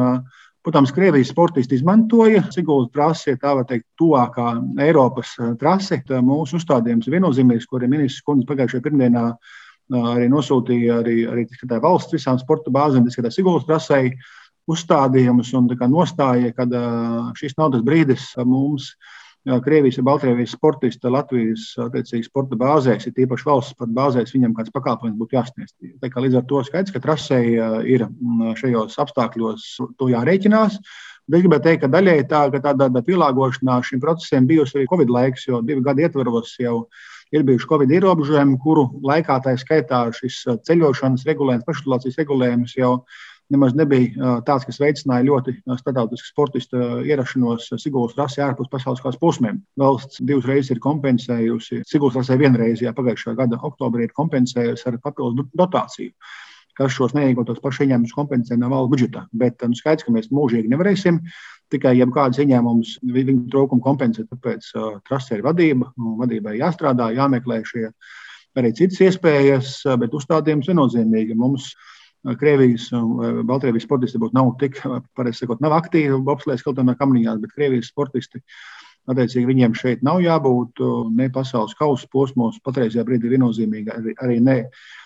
Protams, 0.63 0.93
Krievijas 0.95 1.27
sportisti 1.33 1.75
izmantoja 1.75 2.45
Sigūdas 2.53 2.93
trasi, 2.93 3.33
ja 3.33 3.39
tā 3.41 3.51
var 3.57 3.65
teikt, 3.67 3.83
tuvākā 3.99 4.53
Eiropas 4.85 5.33
eh, 5.41 5.49
trase. 5.59 5.99
Mūsu 6.23 6.55
uzstādījums 6.55 7.09
viennozīmīgs, 7.11 7.67
arī 7.75 7.89
ministrs 7.91 8.23
kundze 8.23 8.47
pagājušajā 8.47 8.85
pirmdienā 8.85 9.25
eh, 9.33 9.97
arī 10.13 10.29
nosūtīja 10.31 11.01
arī, 11.01 11.17
arī 11.27 11.43
valsts 11.83 12.15
visām 12.15 12.39
sporta 12.39 12.71
bāzēm, 12.71 13.03
tas 13.09 13.19
ir 13.19 13.27
Sigūdas 13.35 13.67
trasei 13.67 14.13
uzstādījumus 14.71 15.51
un 15.59 15.67
nostāja, 15.91 16.53
ka 16.55 16.63
eh, 16.63 17.19
šis 17.41 17.59
nav 17.59 17.75
tas 17.75 17.83
brīdis 17.83 18.31
mums 18.47 18.93
Krievijas 19.43 19.97
un 19.99 20.05
Baltkrievijas 20.07 20.53
sportisti 20.55 21.09
Latvijas 21.11 21.65
attiecīgi 21.83 22.23
sporta 22.29 22.55
bāzēs, 22.55 23.09
ir 23.09 23.25
īpaši 23.25 23.47
valsts 23.49 23.73
sporta 23.75 23.95
bāzēs, 23.97 24.31
viņam 24.31 24.53
kāds 24.55 24.71
pakalpojums 24.71 25.17
būtu 25.19 25.35
jāsniedz. 25.35 25.73
Līdz 25.99 26.37
ar 26.39 26.45
to 26.47 26.61
skaidrs, 26.63 26.93
ka 26.95 27.01
trasē 27.03 27.41
ir 27.83 28.05
šajos 28.61 28.95
apstākļos 29.03 29.65
to 29.99 30.07
jārēķinās. 30.13 30.79
Bet 31.27 31.39
es 31.39 31.43
gribētu 31.43 31.67
teikt, 31.67 31.81
ka 31.83 31.91
daļai 31.91 32.15
tā, 32.31 32.45
ka 32.51 32.59
tāda, 32.63 33.03
pielāgošanās 33.03 33.91
šim 33.91 33.99
procesam 34.03 34.47
bijusi 34.47 34.79
arī 34.79 34.87
Covid 34.91 35.11
laiks, 35.11 35.45
jo 35.47 35.61
divu 35.63 35.83
gadu 35.83 36.03
ietvaros 36.03 36.55
jau 36.59 36.85
ir 37.35 37.43
bijuši 37.47 37.67
Covid 37.67 37.91
ierobežojumi, 37.95 38.57
kuru 38.63 38.89
laikā 39.03 39.41
tā 39.43 39.57
skaitā 39.59 40.05
šis 40.15 40.41
ceļošanas 40.67 41.27
regulējums, 41.27 41.67
pašatulācijas 41.67 42.19
regulējums 42.23 42.75
jau 42.79 42.95
ir 42.95 43.32
nemaz 43.51 43.75
nebija 43.77 44.37
tāds, 44.47 44.65
kas 44.67 44.79
veicināja 44.81 45.27
ļoti 45.27 45.55
starptautisku 45.79 46.29
sportistu 46.29 46.79
ierašanos 47.07 47.69
Sigūdas 47.81 48.15
rasē 48.19 48.45
ārpus 48.47 48.71
pasaules 48.71 49.03
kādas 49.03 49.19
posmiem. 49.21 49.61
Valsts 49.79 50.21
divas 50.23 50.47
reizes 50.49 50.75
ir 50.75 50.81
kompensējusi, 50.83 51.83
Sigūdas 51.89 52.21
rasē 52.21 52.39
vienreiz, 52.41 52.81
jā, 52.83 52.93
pagājušā 52.95 53.35
gada 53.39 53.59
oktobrī 53.69 54.07
ir 54.07 54.17
kompensējusi 54.17 54.89
ar 54.91 54.99
papildus 55.03 55.51
dotāciju 55.57 56.13
kas 56.73 56.89
šos 56.89 57.11
neiegotos 57.13 57.59
pašu 57.61 57.83
ieņēmumus 57.85 58.15
kompensē 58.17 58.55
no 58.57 58.65
valsts 58.71 58.89
budžeta. 58.89 59.27
Bet 59.29 59.61
nu, 59.61 59.75
skaidrs, 59.77 60.07
ka 60.07 60.13
mēs 60.15 60.31
mūžīgi 60.33 60.71
nevarēsim 60.71 61.19
tikai 61.69 61.91
jebkādas 61.99 62.41
ieņēmumus 62.41 62.95
viņu 63.13 63.43
trūkumu 63.53 63.85
kompensēt. 63.85 64.25
Tāpēc 64.31 64.71
uh, 64.73 64.95
trasē 65.05 65.37
ir 65.37 65.45
vadība, 65.45 65.91
vadībai 66.23 66.55
jāstrādā, 66.57 67.11
jāmeklē 67.13 67.59
šie 67.69 67.91
arī 68.57 68.73
citas 68.77 69.03
iespējas, 69.05 69.75
bet 70.01 70.17
uzstādījums 70.17 70.69
viennozīmīgi 70.69 71.37
mums 71.37 71.69
ir 71.73 71.92
Krievijas 72.39 72.87
un 72.95 73.43
Baltkrievijas 73.47 73.83
sportisti 73.87 74.21
būtu 74.21 74.37
nav 74.37 74.53
tik, 74.61 74.79
pareizi 75.17 75.43
sakot, 75.43 75.59
nav 75.63 75.75
aktīvi 75.75 76.21
bobslēgas 76.23 76.63
kaut 76.63 76.79
kādā 76.79 76.95
kamniņā, 76.99 77.35
bet 77.43 77.55
Krievijas 77.57 77.91
sportisti. 77.91 78.43
Attiecīgi 79.11 79.49
viņiem 79.49 79.73
šeit 79.75 80.03
nav 80.07 80.21
jābūt 80.23 80.79
ne 81.11 81.25
pasaules 81.35 81.73
kausa 81.75 82.07
posmos, 82.07 82.61
patreizajā 82.63 83.03
brīdī 83.03 83.33
viennozīmīgi 83.33 83.91
arī, 83.91 84.13
arī 84.23 84.37
ne 84.39 84.55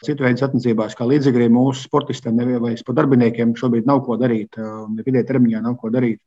citu 0.06 0.28
veidu 0.28 0.46
attiecībās, 0.46 0.94
kā 0.94 1.08
līdzekļiem 1.10 1.58
mūsu 1.58 1.88
sportistiem 1.88 2.38
vai 2.62 2.76
par 2.86 3.00
darbiniekiem 3.00 3.56
šobrīd 3.58 3.90
nav 3.90 4.04
ko 4.06 4.20
darīt, 4.22 4.62
ne 4.94 5.08
vidē 5.08 5.26
termiņā 5.26 5.64
nav 5.66 5.80
ko 5.82 5.90
darīt 5.90 6.22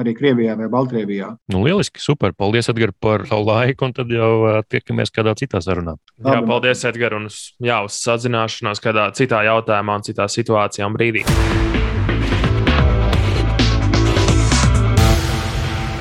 arī 0.00 0.14
Krievijā 0.16 0.56
vai 0.58 0.68
Baltkrievijā. 0.72 1.32
Nu, 1.52 1.62
lieliski, 1.64 2.02
super. 2.02 2.34
Paldies, 2.36 2.68
Edgars, 2.72 2.96
par 3.00 3.26
savu 3.28 3.48
laiku, 3.48 3.88
un 3.88 3.96
tad 3.96 4.12
jau 4.12 4.32
tiekamies 4.68 5.12
kādā 5.14 5.36
citā 5.38 5.62
sarunā. 5.64 5.96
Jā, 6.20 6.40
paldies, 6.46 6.84
Edgars, 6.88 7.16
un 7.60 7.68
jā, 7.68 7.82
uz 7.86 8.00
sazināšanos 8.04 8.82
kādā 8.84 9.08
citā 9.16 9.42
jautājumā, 9.48 10.00
un 10.00 10.06
citā 10.06 10.28
situācijā 10.32 10.88
un 10.88 10.98
brīdī. 10.98 11.24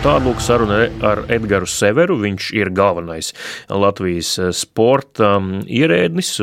Tālūk 0.05 0.38
saruna 0.38 0.84
ar 1.01 1.23
Edgars 1.34 1.73
Severu. 1.79 2.19
Viņš 2.21 2.51
ir 2.53 2.69
galvenais 2.77 3.31
Latvijas 3.73 4.36
sporta 4.53 5.39
ierēdnis, 5.65 6.36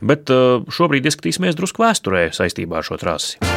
bet 0.00 0.32
šobrīd 0.72 1.10
ieskatīsimies 1.10 1.58
drusku 1.58 1.84
vēsturē 1.84 2.30
saistībā 2.32 2.80
ar 2.80 2.88
šo 2.88 2.96
trasi. 3.02 3.53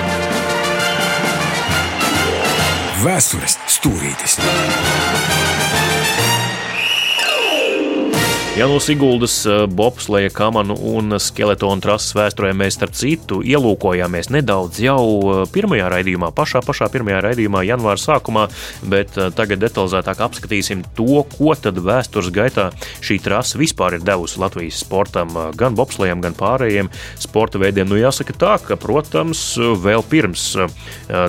Vēstures 3.03 3.59
stūrītis. 3.69 4.39
Janos 8.57 8.89
Iguldas, 8.89 9.45
eh, 9.45 9.67
bobsleja 9.67 10.29
kamanu 10.29 10.73
un 10.81 11.13
skeletonu 11.21 11.77
trases 11.81 12.15
vēsturē 12.17 12.55
mēs 12.57 12.73
starp 12.79 12.95
citu 12.97 13.43
ielūkojāmies 13.45 14.31
nedaudz 14.33 14.79
jau 14.81 15.01
eh, 15.29 15.41
pirmajā 15.53 15.91
raidījumā, 15.93 16.31
pašā, 16.33 16.63
pašā 16.65 16.87
pirmajā 16.89 17.19
raidījumā, 17.21 17.61
janvāra 17.67 18.01
sākumā, 18.01 18.47
bet 18.89 19.13
eh, 19.13 19.27
tagad 19.37 19.61
detalizētāk 19.61 20.23
apskatīsim 20.25 20.81
to, 20.97 21.21
ko 21.35 21.53
tad 21.53 21.77
vēstures 21.85 22.31
gaitā 22.33 22.71
šī 23.05 23.19
trase 23.27 23.61
vispār 23.61 23.99
ir 23.99 24.07
devusi 24.07 24.41
Latvijas 24.41 24.81
sportam, 24.81 25.37
gan 25.53 25.77
bobslejam, 25.77 26.25
gan 26.25 26.33
pārējiem 26.33 26.89
sporta 27.21 27.61
veidiem. 27.61 27.85
Nu, 27.85 28.01
jāsaka 28.01 28.33
tā, 28.33 28.55
ka, 28.65 28.79
protams, 28.81 29.43
vēl 29.85 30.01
pirms 30.09 30.47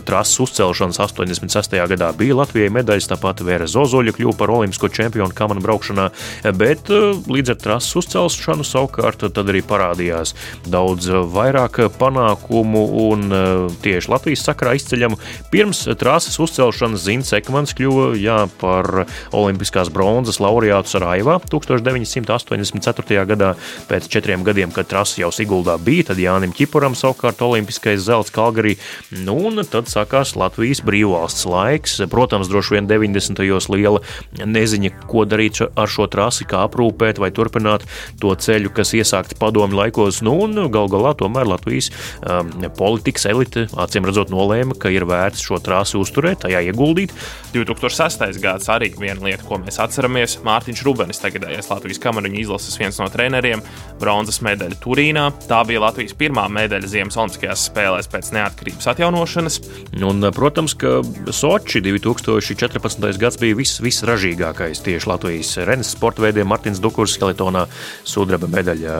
trases 0.09 0.41
uzcelšanas 0.47 1.03
86. 1.05 1.77
gadā 1.93 2.09
bija 2.17 2.41
Latvijai 2.41 2.73
medaļas, 2.81 3.13
tāpat 3.13 3.45
Vēra 3.45 3.69
Zozoļa 3.69 4.17
kļuva 4.17 4.37
par 4.41 4.57
olimpisko 4.57 4.89
čempionu 4.89 5.37
kamanu 5.37 5.61
braukšanā, 5.69 6.09
bet 6.57 6.89
līdz 7.29 7.55
ar 7.55 7.59
trases 7.61 7.97
uzcelšanu 7.99 8.65
savukārt 8.67 9.25
arī 9.39 9.61
parādījās 9.67 10.35
daudz 10.69 11.11
vairāk 11.35 11.81
panākumu 11.99 12.83
un 13.09 13.27
e, 13.29 13.43
tieši 13.85 14.11
Latvijas 14.13 14.45
sakarā 14.47 14.75
izceļamu. 14.79 15.19
Pirms 15.53 15.85
trases 16.01 16.39
uzcelšanas 16.43 17.05
Zins 17.05 17.33
Ekmans 17.37 17.75
kļuva 17.77 18.09
jā, 18.21 18.39
par 18.61 19.05
olimpiskās 19.37 19.91
bronzas 19.93 20.41
laureātu 20.43 20.95
Sarajevā 20.95 21.39
1984. 21.51 23.27
gadā. 23.29 23.55
Pēc 23.91 24.09
četriem 24.13 24.45
gadiem, 24.47 24.73
kad 24.75 24.89
trasa 24.91 25.21
jau 25.23 25.33
Siguldā 25.35 25.77
bija, 25.83 26.11
tad 26.11 26.23
Jānim 26.23 26.55
Čipuram 26.57 26.97
savukārt 26.99 27.43
olimpiskais 27.45 28.03
zelts 28.07 28.33
Kalgarī. 28.35 28.77
Nu, 29.13 29.37
un 29.51 29.63
tad 29.69 29.91
sākās 29.91 30.35
Latvijas 30.39 30.83
brīvvalsts 30.87 31.47
laiks. 31.49 31.99
Protams, 32.11 32.51
droši 32.51 32.79
vien 32.79 32.91
90. 32.91 33.45
gados 33.49 33.69
liela 33.73 34.01
neziņa, 34.39 34.91
ko 35.11 35.25
darīt 35.29 35.61
ar 35.75 35.89
šo 35.91 36.07
trasi, 36.11 36.45
kā 36.49 36.63
aprūpēt 36.67 37.08
turpēt 37.09 37.21
vai 37.23 37.31
turpināt 37.33 37.85
to 38.21 38.35
ceļu, 38.35 38.73
kas 38.75 38.93
iesākts 38.95 39.39
padomu 39.39 39.77
laikos. 39.79 40.23
Nu, 40.23 40.37
un 40.45 40.69
gal 40.71 40.89
galā 40.89 41.15
tomēr 41.17 41.49
Latvijas 41.49 41.91
um, 42.23 42.51
politikas 42.77 43.27
elite 43.27 43.69
acīm 43.77 44.07
redzot 44.07 44.31
nolēma, 44.31 44.77
ka 44.79 44.91
ir 44.91 45.07
vērts 45.09 45.43
šo 45.43 45.59
trasi 45.63 45.99
uzturēt, 45.99 46.45
tajā 46.45 46.61
ieguldīt. 46.69 47.15
2006. 47.55 48.41
gads 48.43 48.69
arī 48.69 48.93
viena 48.99 49.25
lieta, 49.25 49.45
ko 49.47 49.59
mēs 49.63 49.81
atceramies. 49.81 50.39
Mārtiņš 50.45 50.85
Rubenis, 50.85 51.21
tagadējais 51.23 51.71
Latvijas 51.71 52.03
kamariņu 52.03 52.43
izlases 52.43 52.77
viens 52.79 52.99
no 53.01 53.09
treneriem, 53.13 53.63
bronzas 54.01 54.43
medaļa 54.45 54.79
Turīnā. 54.83 55.29
Tā 55.49 55.63
bija 55.69 55.83
Latvijas 55.87 56.17
pirmā 56.19 56.47
medaļa 56.53 56.91
Ziemas 56.91 57.17
Olimpiskajās 57.19 57.69
spēlēs 57.71 58.11
pēc 58.13 58.33
neatkarības 58.37 58.91
atjaunošanas. 58.93 59.61
Un, 60.09 60.29
protams, 60.37 60.77
ka 60.79 60.99
Soči 61.35 61.83
2014. 61.85 63.09
gads 63.21 63.41
bija 63.41 63.59
viss, 63.59 63.81
visražīgākais 63.85 64.85
tieši 64.85 65.11
Latvijas 65.11 65.57
renes 65.69 65.95
sporta 65.97 66.25
veidiem. 66.25 66.49
Martins 66.49 66.83
Duks 66.83 66.98
kuras 66.99 67.15
skeletonā 67.15 67.65
sudraba 68.03 68.51
medaļa. 68.51 68.99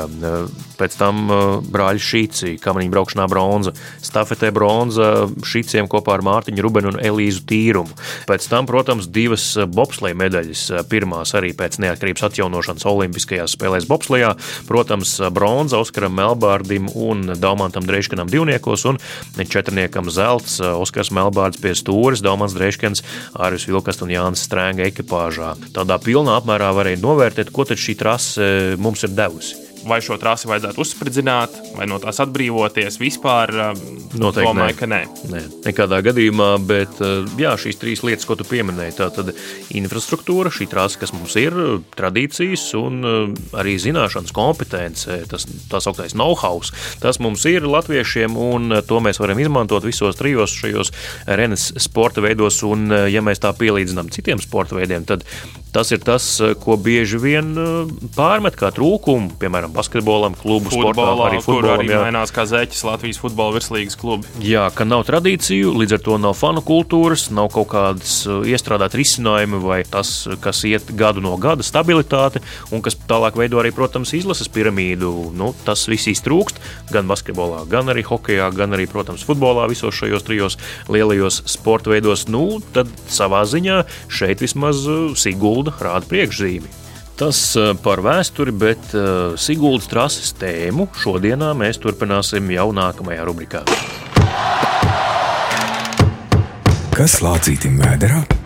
Pēc 0.79 0.95
tam 0.95 1.27
brāļa 1.75 2.03
Šīci, 2.09 2.55
kamaniņu 2.63 2.93
braukšanā 2.95 3.27
bronza, 3.31 3.73
stafetē 4.05 4.53
bronza 4.55 5.27
Šīciem 5.43 5.89
kopā 5.91 6.15
ar 6.15 6.23
Mārtiņu 6.23 6.63
Rubenu 6.63 6.93
un 6.93 7.01
Elīzu 7.03 7.43
Tīrumu. 7.51 7.97
Pēc 8.31 8.47
tam, 8.47 8.69
protams, 8.71 9.09
divas 9.11 9.51
bobsleja 9.67 10.15
medaļas, 10.19 10.63
pirmās 10.91 11.35
arī 11.35 11.51
pēc 11.59 11.81
neatkarības 11.83 12.29
atjaunošanas 12.29 12.87
Olimpiskajās 12.87 13.57
spēlēs 13.59 13.89
bobslejā. 13.91 14.35
Protams, 14.71 15.17
bronza 15.35 15.81
Oskaram 15.83 16.15
Melbārdim 16.15 16.87
un 16.95 17.35
Daumantam 17.43 17.87
Dreiškanam 17.89 18.31
divniekos 18.31 18.87
un 18.93 19.03
četrniekam 19.39 20.13
zelts 20.15 20.61
Oskars 20.63 21.11
Melbārds 21.15 21.59
pie 21.59 21.75
stūres, 21.75 22.23
Daumans 22.23 22.55
Dreiškans,Āris 22.55 23.67
Vilkast 23.67 24.07
un 24.07 24.15
Jānis 24.15 24.47
Strēnga 24.47 24.87
ekipāžā. 24.87 25.57
Tādā 25.75 25.99
pilnā 26.03 26.39
apmērā 26.39 26.71
varēja 26.77 27.03
novērtēt, 27.03 27.51
ko 27.51 27.67
tad 27.79 27.87
šī 27.87 27.95
trase 27.99 28.77
mums 28.83 29.07
ir 29.07 29.15
devusi 29.15 29.69
vai 29.89 30.01
šo 30.03 30.17
trasi 30.21 30.49
vajadzētu 30.51 30.83
uzspridzināt, 30.83 31.55
vai 31.77 31.87
no 31.89 31.99
tās 32.03 32.19
atbrīvoties 32.21 32.99
vispār. 33.01 33.53
Um, 33.69 33.83
Noteikti 34.19 34.49
domāju, 34.49 34.75
nē. 34.75 34.77
ka 34.79 34.89
nē. 34.91 35.01
nē. 35.31 35.43
Nekādā 35.65 36.01
gadījumā, 36.05 36.49
bet 36.67 36.99
uh, 37.05 37.23
jā, 37.41 37.55
šīs 37.61 37.79
trīs 37.81 38.03
lietas, 38.05 38.27
ko 38.29 38.37
tu 38.39 38.47
pieminēji, 38.49 38.97
tā 38.99 39.07
tad 39.15 39.31
infrastruktūra, 39.79 40.53
šī 40.53 40.69
trasa, 40.73 40.99
kas 41.03 41.15
mums 41.15 41.37
ir, 41.41 41.57
tradīcijas 41.97 42.67
un 42.81 42.99
uh, 43.07 43.21
arī 43.61 43.77
zināšanas, 43.81 44.35
kompetence, 44.37 45.21
tas 45.31 45.47
tā 45.71 45.83
sauktais 45.85 46.17
know-how, 46.19 46.59
tas 47.03 47.21
mums 47.23 47.47
ir 47.49 47.69
latviešiem, 47.69 48.35
un 48.35 48.81
to 48.89 49.01
mēs 49.05 49.23
varam 49.23 49.41
izmantot 49.41 49.87
visos 49.87 50.19
trijos 50.19 50.57
šajos 50.59 50.93
renes 51.39 51.71
sporta 51.81 52.25
veidos, 52.25 52.61
un 52.67 52.91
ja 53.09 53.23
mēs 53.25 53.45
tā 53.45 53.55
pielīdzinām 53.57 54.11
citiem 54.15 54.43
sporta 54.43 54.77
veidiem, 54.79 55.07
tad 55.09 55.25
Tas 55.73 55.93
ir 55.93 56.01
tas, 56.01 56.25
ko 56.63 56.79
bieži 56.81 57.19
vien 57.21 57.53
pārmet 58.17 58.57
kā 58.59 58.71
trūkumu, 58.75 59.35
piemēram, 59.41 59.73
basketbolam, 59.75 60.37
klubu 60.39 60.73
sportā, 60.73 61.07
arī 61.27 61.41
futbolam. 61.45 61.83
Arī 61.83 61.93
jā. 61.93 62.01
mainās 62.07 62.33
kā 62.35 62.47
zeķis 62.49 62.85
Latvijas 62.89 63.21
futbola 63.21 63.55
virslīgas 63.59 63.99
klubi. 64.01 64.29
Jā, 64.45 64.69
ka 64.75 64.87
nav 64.89 65.05
tradīciju, 65.09 65.75
līdz 65.83 65.99
ar 65.99 66.03
to 66.07 66.17
nav 66.23 66.37
fanu 66.39 66.63
kultūras, 66.65 67.29
nav 67.35 67.51
kaut 67.55 67.69
kādas 67.75 68.23
iestrādāt 68.27 68.97
risinājumi 68.99 69.61
vai 69.63 69.83
tas, 69.89 70.13
kas 70.43 70.63
iet 70.69 70.89
gadu 70.99 71.23
no 71.25 71.35
gada 71.41 71.67
stabilitāte 71.67 72.43
un 72.73 72.83
kas 72.85 72.97
tālāk 73.09 73.37
veido 73.39 73.61
arī, 73.61 73.73
protams, 73.77 74.15
izlases 74.17 74.51
piramīdu. 74.53 75.13
Nu, 75.39 75.53
tas 75.67 75.85
viss 75.91 76.09
iztrūkst 76.11 76.63
gan 76.95 77.11
basketbolā, 77.11 77.65
gan 77.71 77.93
arī 77.93 78.07
hokeja, 78.09 78.49
gan 78.57 78.75
arī, 78.77 78.89
protams, 78.91 79.27
futbolā, 79.29 79.69
visos 79.71 79.97
šajos 80.01 80.27
trijos 80.27 80.59
lielajos 80.89 81.43
sporta 81.51 81.93
veidos. 81.93 82.27
Nu, 82.33 82.63
tad 82.75 82.91
savā 83.13 83.45
ziņā 83.49 83.83
šeit 84.09 84.43
vismaz 84.45 84.87
Sigūda 85.19 85.58
Sigulda 85.59 85.75
rāda 85.83 86.07
priekšzīmi. 86.07 86.71
Tas 87.19 87.39
eh, 87.59 87.73
par 87.83 87.99
vēsturi, 87.99 88.55
bet 88.55 88.93
uh, 88.95 89.35
Siguldas 89.35 89.89
trases 89.91 90.31
tēmu 90.39 90.87
šodienā 90.95 91.51
mēs 91.59 91.81
turpināsim 91.83 92.47
jau 92.55 92.71
nākamajā 92.71 93.27
rubrikā. 93.27 93.65
Kas 96.95 97.19
lācītim 97.23 97.83
vēderā? 97.83 98.38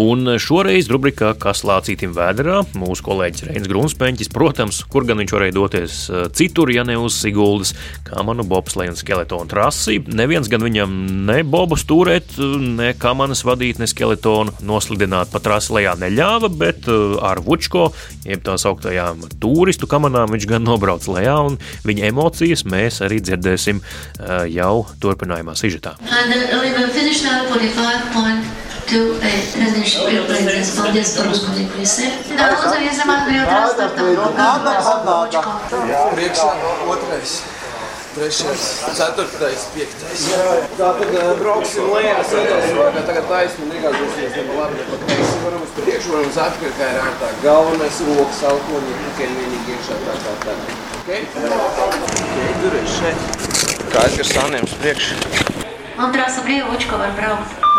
Un 0.00 0.24
šoreiz 0.40 0.86
rubrikā 0.88 1.34
Kas 1.40 1.60
lācītim 1.66 2.14
vēderā 2.16 2.62
mūsu 2.78 3.04
kolēģis 3.04 3.44
Reinis 3.50 3.68
Grunspeņķis, 3.68 4.30
protams, 4.32 4.78
kur 4.88 5.04
gan 5.08 5.20
viņš 5.20 5.32
varēja 5.34 5.54
doties 5.56 5.96
eh, 6.08 6.22
citur, 6.36 6.70
ja 6.72 6.86
ne 6.88 6.96
uz 6.96 7.18
Siguldas, 7.20 7.74
kā 8.06 8.22
manu 8.24 8.46
bobsleju 8.48 8.94
un 8.94 8.96
skeletonu 8.96 9.50
trasi. 9.50 9.98
Neviens 10.08 10.48
gan 10.48 10.64
viņam 10.64 10.94
ne 11.28 11.42
bobu 11.44 11.76
stūrēt, 11.80 12.38
ne 12.80 12.94
kamanas 12.96 13.44
vadīt, 13.44 13.80
ne 13.82 13.88
skeletonu 13.90 14.54
noslidināt 14.64 15.32
pa 15.34 15.42
trasi 15.44 15.74
lejā 15.76 15.92
neļāva, 16.00 16.48
bet 16.62 16.88
eh, 16.88 17.18
ar 17.20 17.42
Vučko, 17.44 17.90
jeb 18.24 18.46
tā 18.46 18.56
sauktajām 18.60 19.26
turistu 19.42 19.90
kamanām, 19.90 20.32
viņš 20.32 20.48
gan 20.54 20.64
nobrauc 20.64 21.04
lejā, 21.12 21.36
un 21.50 21.60
viņa 21.84 22.08
emocijas 22.08 22.64
mēs 22.64 23.02
arī 23.04 23.20
dzirdēsim 23.20 23.84
eh, 23.84 24.48
jau 24.56 24.88
turpinājumā 25.02 25.58
sižetā. 25.60 25.98
And 26.10 28.44
uh, 28.44 28.59
now 28.90 29.06
45.2 29.20 29.30
treniņš 29.54 29.94
piepildīties. 30.08 30.74
Paldies 30.78 31.14
par 31.16 31.30
uzmanību 31.30 31.78
visiem. 31.78 32.10
Daudz 32.38 32.74
viesam 32.80 33.12
atbrīvot 33.14 33.48
transportam. 34.34 35.48
Priekšā 36.16 36.50
otrais. 36.90 37.40
Trešais, 38.10 38.62
ceturtais, 38.98 39.68
piektais. 39.70 40.24
Tā 40.74 40.88
tad 40.98 41.12
brauksim 41.38 41.92
lejā, 41.92 42.16
sēdēsim, 42.26 42.80
tagad 43.06 43.28
taisni 43.30 43.68
negāzīsies, 43.70 44.34
tad 44.34 44.50
labi, 44.56 44.82
pat 44.88 45.04
kreisi 45.06 45.36
varam 45.44 45.62
uz 45.62 45.70
priekšu, 45.76 46.16
varam 46.16 46.26
uz 46.32 46.40
atpakaļ, 46.42 46.74
kā 46.80 46.90
ir 46.90 46.98
ērtāk. 47.04 47.38
Galvenais 47.46 48.02
rokas, 48.08 48.42
alkoņi, 48.50 48.98
tikai 49.04 49.30
vienīgi 49.36 49.76
iekšā 49.76 50.02
tā 50.08 50.18
kā 50.26 50.36
tā. 50.42 50.58
Ok? 50.98 51.14
Ok, 52.10 52.36
turies 52.66 52.98
šeit. 52.98 53.18
Kā 53.94 54.06
Edgars 54.10 54.34
Sāniem 54.34 54.66
uz 54.66 54.78
priekšu. 54.82 55.22
Man 55.94 56.10
trāsa 56.10 56.42
brīva, 56.42 56.74
učko 56.74 56.98
var 56.98 57.14
braukt. 57.14 57.69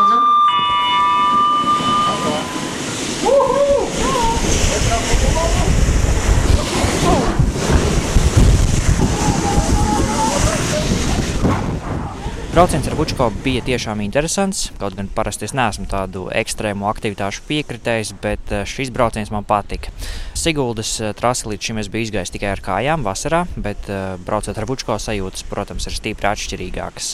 Brauciens 12.52 12.83
ar 12.83 12.97
Vučko 12.99 13.29
bija 13.45 13.62
tiešām 13.63 14.02
interesants. 14.04 14.65
Kaut 14.75 14.97
gan 14.97 15.08
parasti 15.15 15.45
es 15.47 15.54
neesmu 15.56 15.85
tādu 15.87 16.25
ekstrēmu 16.35 16.83
aktivitāšu 16.89 17.45
piekritējis, 17.47 18.12
bet 18.19 18.52
eh, 18.52 18.65
šis 18.67 18.91
brauciens 18.91 19.31
man 19.31 19.47
patika. 19.47 19.87
Siguldas 20.35 20.91
eh, 20.99 21.13
trasi 21.15 21.47
līdz 21.47 21.69
šim 21.69 21.79
es 21.79 21.87
biju 21.93 22.10
izgājis 22.10 22.33
tikai 22.35 22.49
ar 22.52 22.63
kājām 22.65 23.08
vasarā, 23.08 23.45
bet 23.56 23.87
eh, 23.87 24.17
braucot 24.27 24.60
ar 24.60 24.67
Vučko 24.67 24.99
sajūtas, 24.99 25.45
protams, 25.47 25.87
ir 25.87 25.95
stipri 25.95 26.27
atšķirīgākas. 26.27 27.13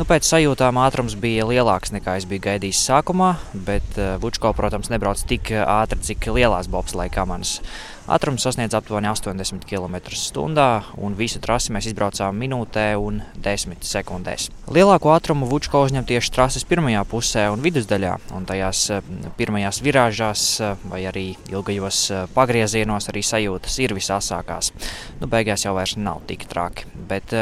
Nu, 0.00 0.08
pēc 0.08 0.26
sajūtām 0.26 0.82
ātrums 0.82 1.14
bija 1.22 1.46
lielāks 1.46 1.94
nekā 1.94 2.16
es 2.18 2.26
biju 2.26 2.42
gaidījis 2.48 2.82
sākumā, 2.90 3.36
bet 3.54 4.02
Vučko, 4.18 4.50
protams, 4.58 4.90
nebrauc 4.90 5.22
tik 5.30 5.54
ātri, 5.62 6.02
cik 6.10 6.26
lielās 6.34 6.66
bobsleja 6.72 7.14
kamanas. 7.20 7.60
Ātrums 8.08 8.42
sasniedz 8.46 8.72
aptuveni 8.74 9.10
80 9.10 9.66
km/h, 9.68 10.64
un 10.96 11.16
visu 11.18 11.40
trasi 11.42 11.74
mēs 11.74 11.90
izbraucām 11.90 12.38
minūtē 12.40 12.94
un 12.96 13.20
10 13.44 13.84
sekundēs. 13.84 14.48
Lielāko 14.72 15.12
ātrumu 15.12 15.48
Vučko 15.50 15.82
uzņem 15.84 16.06
tieši 16.08 16.32
trases 16.32 16.64
pirmajā 16.64 17.02
pusē 17.10 17.48
un 17.52 17.60
vidusdaļā, 17.64 18.14
un 18.38 18.48
tajās 18.48 18.82
eh, 18.94 19.12
pirmajās 19.36 19.82
virāžās 19.84 20.44
eh, 20.64 20.84
vai 20.90 21.02
arī 21.10 21.26
ilgajos 21.52 22.00
eh, 22.10 22.26
pagriezienos 22.34 23.10
arī 23.12 23.24
sajūtas 23.26 23.78
ir 23.84 23.94
visāsākās. 23.98 24.72
Nu, 25.20 25.28
beigās 25.30 25.66
jau 25.66 25.76
vairs 25.76 25.98
nav 26.00 26.24
tik 26.30 26.48
traki, 26.48 26.88
bet 27.10 27.34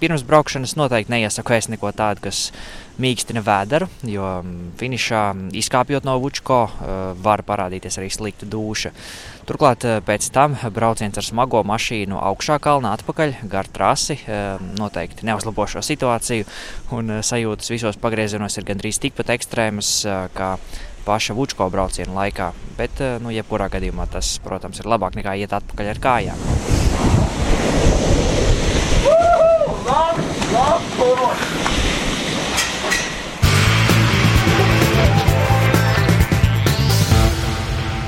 pirms 0.00 0.26
braukšanas 0.28 0.76
noteikti 0.76 1.14
neiesaku 1.14 1.56
es 1.56 1.70
neko 1.72 1.94
tādu, 1.96 2.26
kas 2.28 2.50
mīkstina 3.00 3.42
vēderu, 3.44 3.88
jo 4.06 4.28
finišā 4.78 5.22
izkāpjot 5.58 6.06
no 6.06 6.14
Vučko 6.22 6.60
var 7.24 7.42
parādīties 7.46 7.98
arī 7.98 8.10
slikta 8.12 8.46
dūša. 8.46 8.92
Turklāt 9.48 9.84
pēc 10.06 10.28
tam 10.32 10.54
brauciens 10.72 11.18
ar 11.20 11.26
smago 11.26 11.60
mašīnu 11.66 12.16
augšā 12.30 12.60
kalnā 12.62 12.94
atpakaļ 12.96 13.34
gar 13.50 13.68
trasi 13.68 14.16
noteikti 14.78 15.26
neuzlabo 15.26 15.66
šo 15.68 15.82
situāciju, 15.84 16.46
un 16.96 17.18
sajūtas 17.20 17.72
visos 17.74 18.00
pagriezienos 18.00 18.56
ir 18.58 18.68
gandrīz 18.70 19.02
tikpat 19.02 19.34
ekstrēmas 19.36 19.90
kā 20.36 20.54
paša 21.04 21.36
Vučko 21.36 21.68
brauciena 21.68 22.14
laikā, 22.16 22.52
bet, 22.78 23.02
nu, 23.20 23.34
jebkurā 23.34 23.68
gadījumā 23.74 24.06
tas, 24.14 24.38
protams, 24.44 24.80
ir 24.80 24.88
labāk 24.88 25.18
nekā 25.18 25.36
iet 25.42 25.52
atpakaļ 25.52 25.92
ar 25.92 26.02
kājām. 26.08 26.48
Labi, 29.84 30.24
labi, 30.54 31.63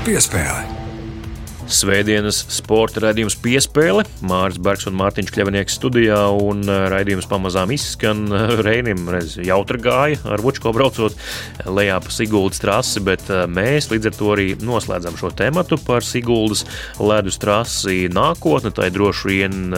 Piespēle. 0.07 0.61
Svētdienas 1.67 2.37
sporta 2.55 3.01
raidījums 3.03 3.35
piespēle. 3.43 4.05
Mārcis 4.23 4.61
Bergs 4.63 4.87
un 4.87 4.95
Mārtiņš 4.95 5.31
Kļavnieks 5.35 5.75
studijā 5.75 6.21
un 6.31 6.61
uh, 6.63 6.85
raidījums 6.93 7.27
pamazām 7.27 7.73
izskan. 7.75 8.21
Reinim 8.67 9.09
redz, 9.11 9.35
jautra 9.43 9.81
gāja 9.83 10.21
ar 10.31 10.39
Vučko 10.45 10.71
braucot 10.71 11.17
lejā 11.67 11.97
pa 11.99 12.13
Siguldas 12.15 12.63
trasi, 12.63 13.03
bet 13.03 13.27
uh, 13.27 13.43
mēs 13.51 13.89
līdz 13.91 14.07
ar 14.07 14.15
to 14.15 14.31
arī 14.37 14.47
noslēdzam 14.63 15.19
šo 15.19 15.33
tematu 15.35 15.75
par 15.83 16.07
Siguldas 16.07 16.63
ledus 17.03 17.35
trasi 17.43 18.07
nākotne. 18.15 18.71
Tā 18.71 18.87
droši 18.87 19.33
vien 19.33 19.75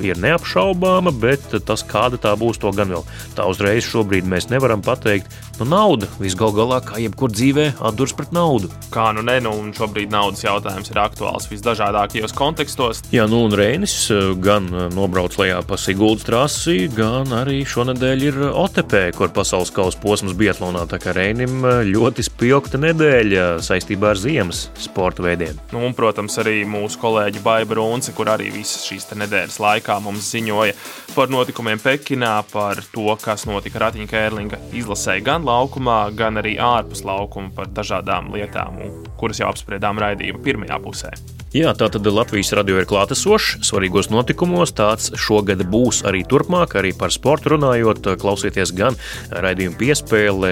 ir 0.00 0.16
neapšaubāma, 0.24 1.12
bet 1.20 1.52
tas, 1.68 1.84
kāda 1.84 2.16
tā 2.16 2.32
būs, 2.40 2.62
to 2.64 2.72
gan 2.72 2.96
vēl 2.96 3.04
tā 3.36 3.44
uzreiz 3.44 3.84
šobrīd 3.84 4.24
mēs 4.24 4.48
nevaram 4.48 4.80
pateikt. 4.80 5.36
Nu, 5.56 5.64
nauda 5.64 6.04
visgal 6.20 6.50
galā, 6.52 6.82
kā 6.84 6.98
jebkur 7.00 7.32
dzīvē, 7.32 7.78
atdurs 7.88 8.12
pret 8.12 8.32
naudu. 8.36 8.68
Kā 8.92 9.06
nu 9.16 9.22
ne, 9.24 9.38
nu, 9.40 9.54
un 9.56 9.70
šobrīd 9.72 10.10
naudas 10.12 10.42
jautājums 10.44 10.90
ir 10.92 10.98
aktuāls 11.00 11.46
visdažādākajos 11.48 12.34
kontekstos. 12.36 13.00
Jā, 13.08 13.24
nu 13.30 13.38
un 13.46 13.56
Reinis 13.56 13.94
eh, 14.12 14.34
gan 14.36 14.68
eh, 14.68 14.90
nobrauc 14.92 15.32
lejā 15.40 15.62
pa 15.64 15.78
Siguldas 15.80 16.26
trasi, 16.28 16.90
gan 16.92 17.32
arī 17.32 17.62
šonadēļ 17.64 18.24
ir 18.26 18.36
OTP, 18.50 18.98
kur 19.16 19.32
pasaules 19.32 19.72
kausa 19.72 19.96
posms 20.02 20.36
Bietlonā. 20.36 20.84
Tā 20.90 21.00
kā 21.00 21.16
Reinim 21.16 21.64
eh, 21.64 21.80
ļoti 21.88 22.26
spilgta 22.28 22.82
nedēļa 22.82 23.46
saistībā 23.64 24.12
ar 24.12 24.20
ziemas 24.20 24.66
sporta 24.84 25.24
veidiem. 25.24 25.56
Nu, 25.72 25.86
un, 25.88 25.96
protams, 25.96 26.36
arī 26.44 26.66
mūsu 26.68 27.00
kolēģi 27.00 27.40
Baiba 27.46 27.80
Runce, 27.80 28.12
kur 28.12 28.28
arī 28.34 28.50
visas 28.58 28.84
šīs 28.90 29.08
nedēļas 29.16 29.56
laikā 29.64 29.96
mums 30.04 30.28
ziņoja 30.36 30.76
par 31.16 31.32
notikumiem 31.32 31.80
Pekinā, 31.80 32.36
par 32.52 32.84
to, 32.92 33.08
kas 33.24 33.48
notika 33.48 33.86
Ratiņa 33.86 34.12
Kērlinga 34.12 34.60
izlasē 34.76 35.16
gan 35.24 35.45
laukumā, 35.46 35.98
gan 36.18 36.40
arī 36.42 36.56
ārpus 36.62 37.04
laukuma 37.06 37.52
par 37.56 37.70
dažādām 37.76 38.32
lietām, 38.34 38.80
kuras 39.18 39.42
jau 39.42 39.50
apspriedām 39.50 40.00
raidījuma 40.02 40.44
pirmajā 40.44 40.80
pusē. 40.84 41.16
Jā, 41.56 41.70
tā 41.78 41.86
tad 41.88 42.04
Latvijas 42.10 42.50
radio 42.58 42.76
ir 42.76 42.84
klātesošs 42.90 43.62
svarīgos 43.64 44.10
notikumos. 44.12 44.74
Tāds 44.76 45.12
šogad 45.16 45.62
būs 45.70 46.02
arī 46.04 46.20
turpmāk, 46.28 46.74
arī 46.76 46.90
par 46.92 47.14
sportu 47.14 47.54
runājot. 47.54 48.10
Klausieties 48.20 48.74
gan 48.76 48.98
raidījuma 49.30 49.78
piespēlē, 49.80 50.50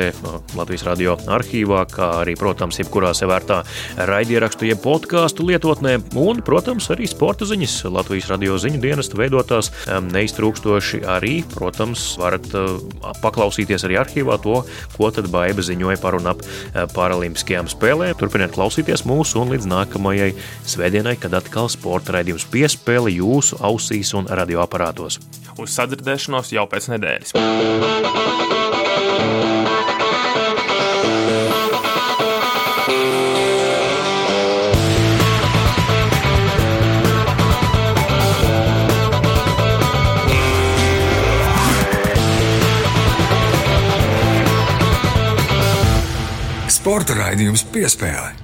Latvijas 0.57 0.87
radio 0.87 1.17
arhīvā, 1.35 1.83
kā 1.91 2.09
arī, 2.23 2.37
protams, 2.41 2.79
jebkurā 2.81 3.11
sevērtā 3.19 3.59
raidierakstu, 4.09 4.71
jeb 4.71 4.81
podkāstu 4.87 5.45
lietotnē, 5.51 5.99
un, 6.23 6.41
protams, 6.47 6.89
arī 6.95 7.11
sporta 7.11 7.45
ziņas 7.51 7.75
Latvijas 7.93 8.31
radio 8.33 8.57
ziņu 8.63 8.81
dienestu 8.87 9.21
veidotās 9.21 9.75
neiztrūkstoši 10.09 11.03
arī, 11.19 11.35
protams, 11.53 12.07
varat 12.23 12.49
paklausīties 13.21 13.85
arī 13.91 14.01
arhīvā 14.01 14.39
to, 14.47 14.63
ko 14.97 15.13
tad 15.13 15.29
Baiba 15.35 15.67
ziņoja 15.67 16.01
par 16.01 16.17
un 16.17 16.33
ap 16.33 16.41
paralimpiskajām 16.95 17.69
spēlēm. 17.69 18.17
Turpiniet 18.17 18.54
klausīties 18.55 19.05
mūsu 19.09 19.43
un 19.43 19.53
līdz 19.55 19.69
nākamajai 19.71 20.31
svētdienai 20.71 21.17
kad 21.21 21.35
atkal 21.41 21.71
sporta 21.73 22.17
raidījums 22.19 22.47
piespēle 22.53 23.13
jūsu 23.15 23.59
ausīs 23.65 24.15
un 24.19 24.31
radioaparātos. 24.31 25.21
Uz 25.59 25.75
sadzirdēšanos 25.77 26.55
jau 26.55 26.67
pēc 26.71 26.91
nedēļas. 26.95 27.35
Sporta 46.85 47.15
raidījums 47.17 47.63
piespēlē. 47.73 48.44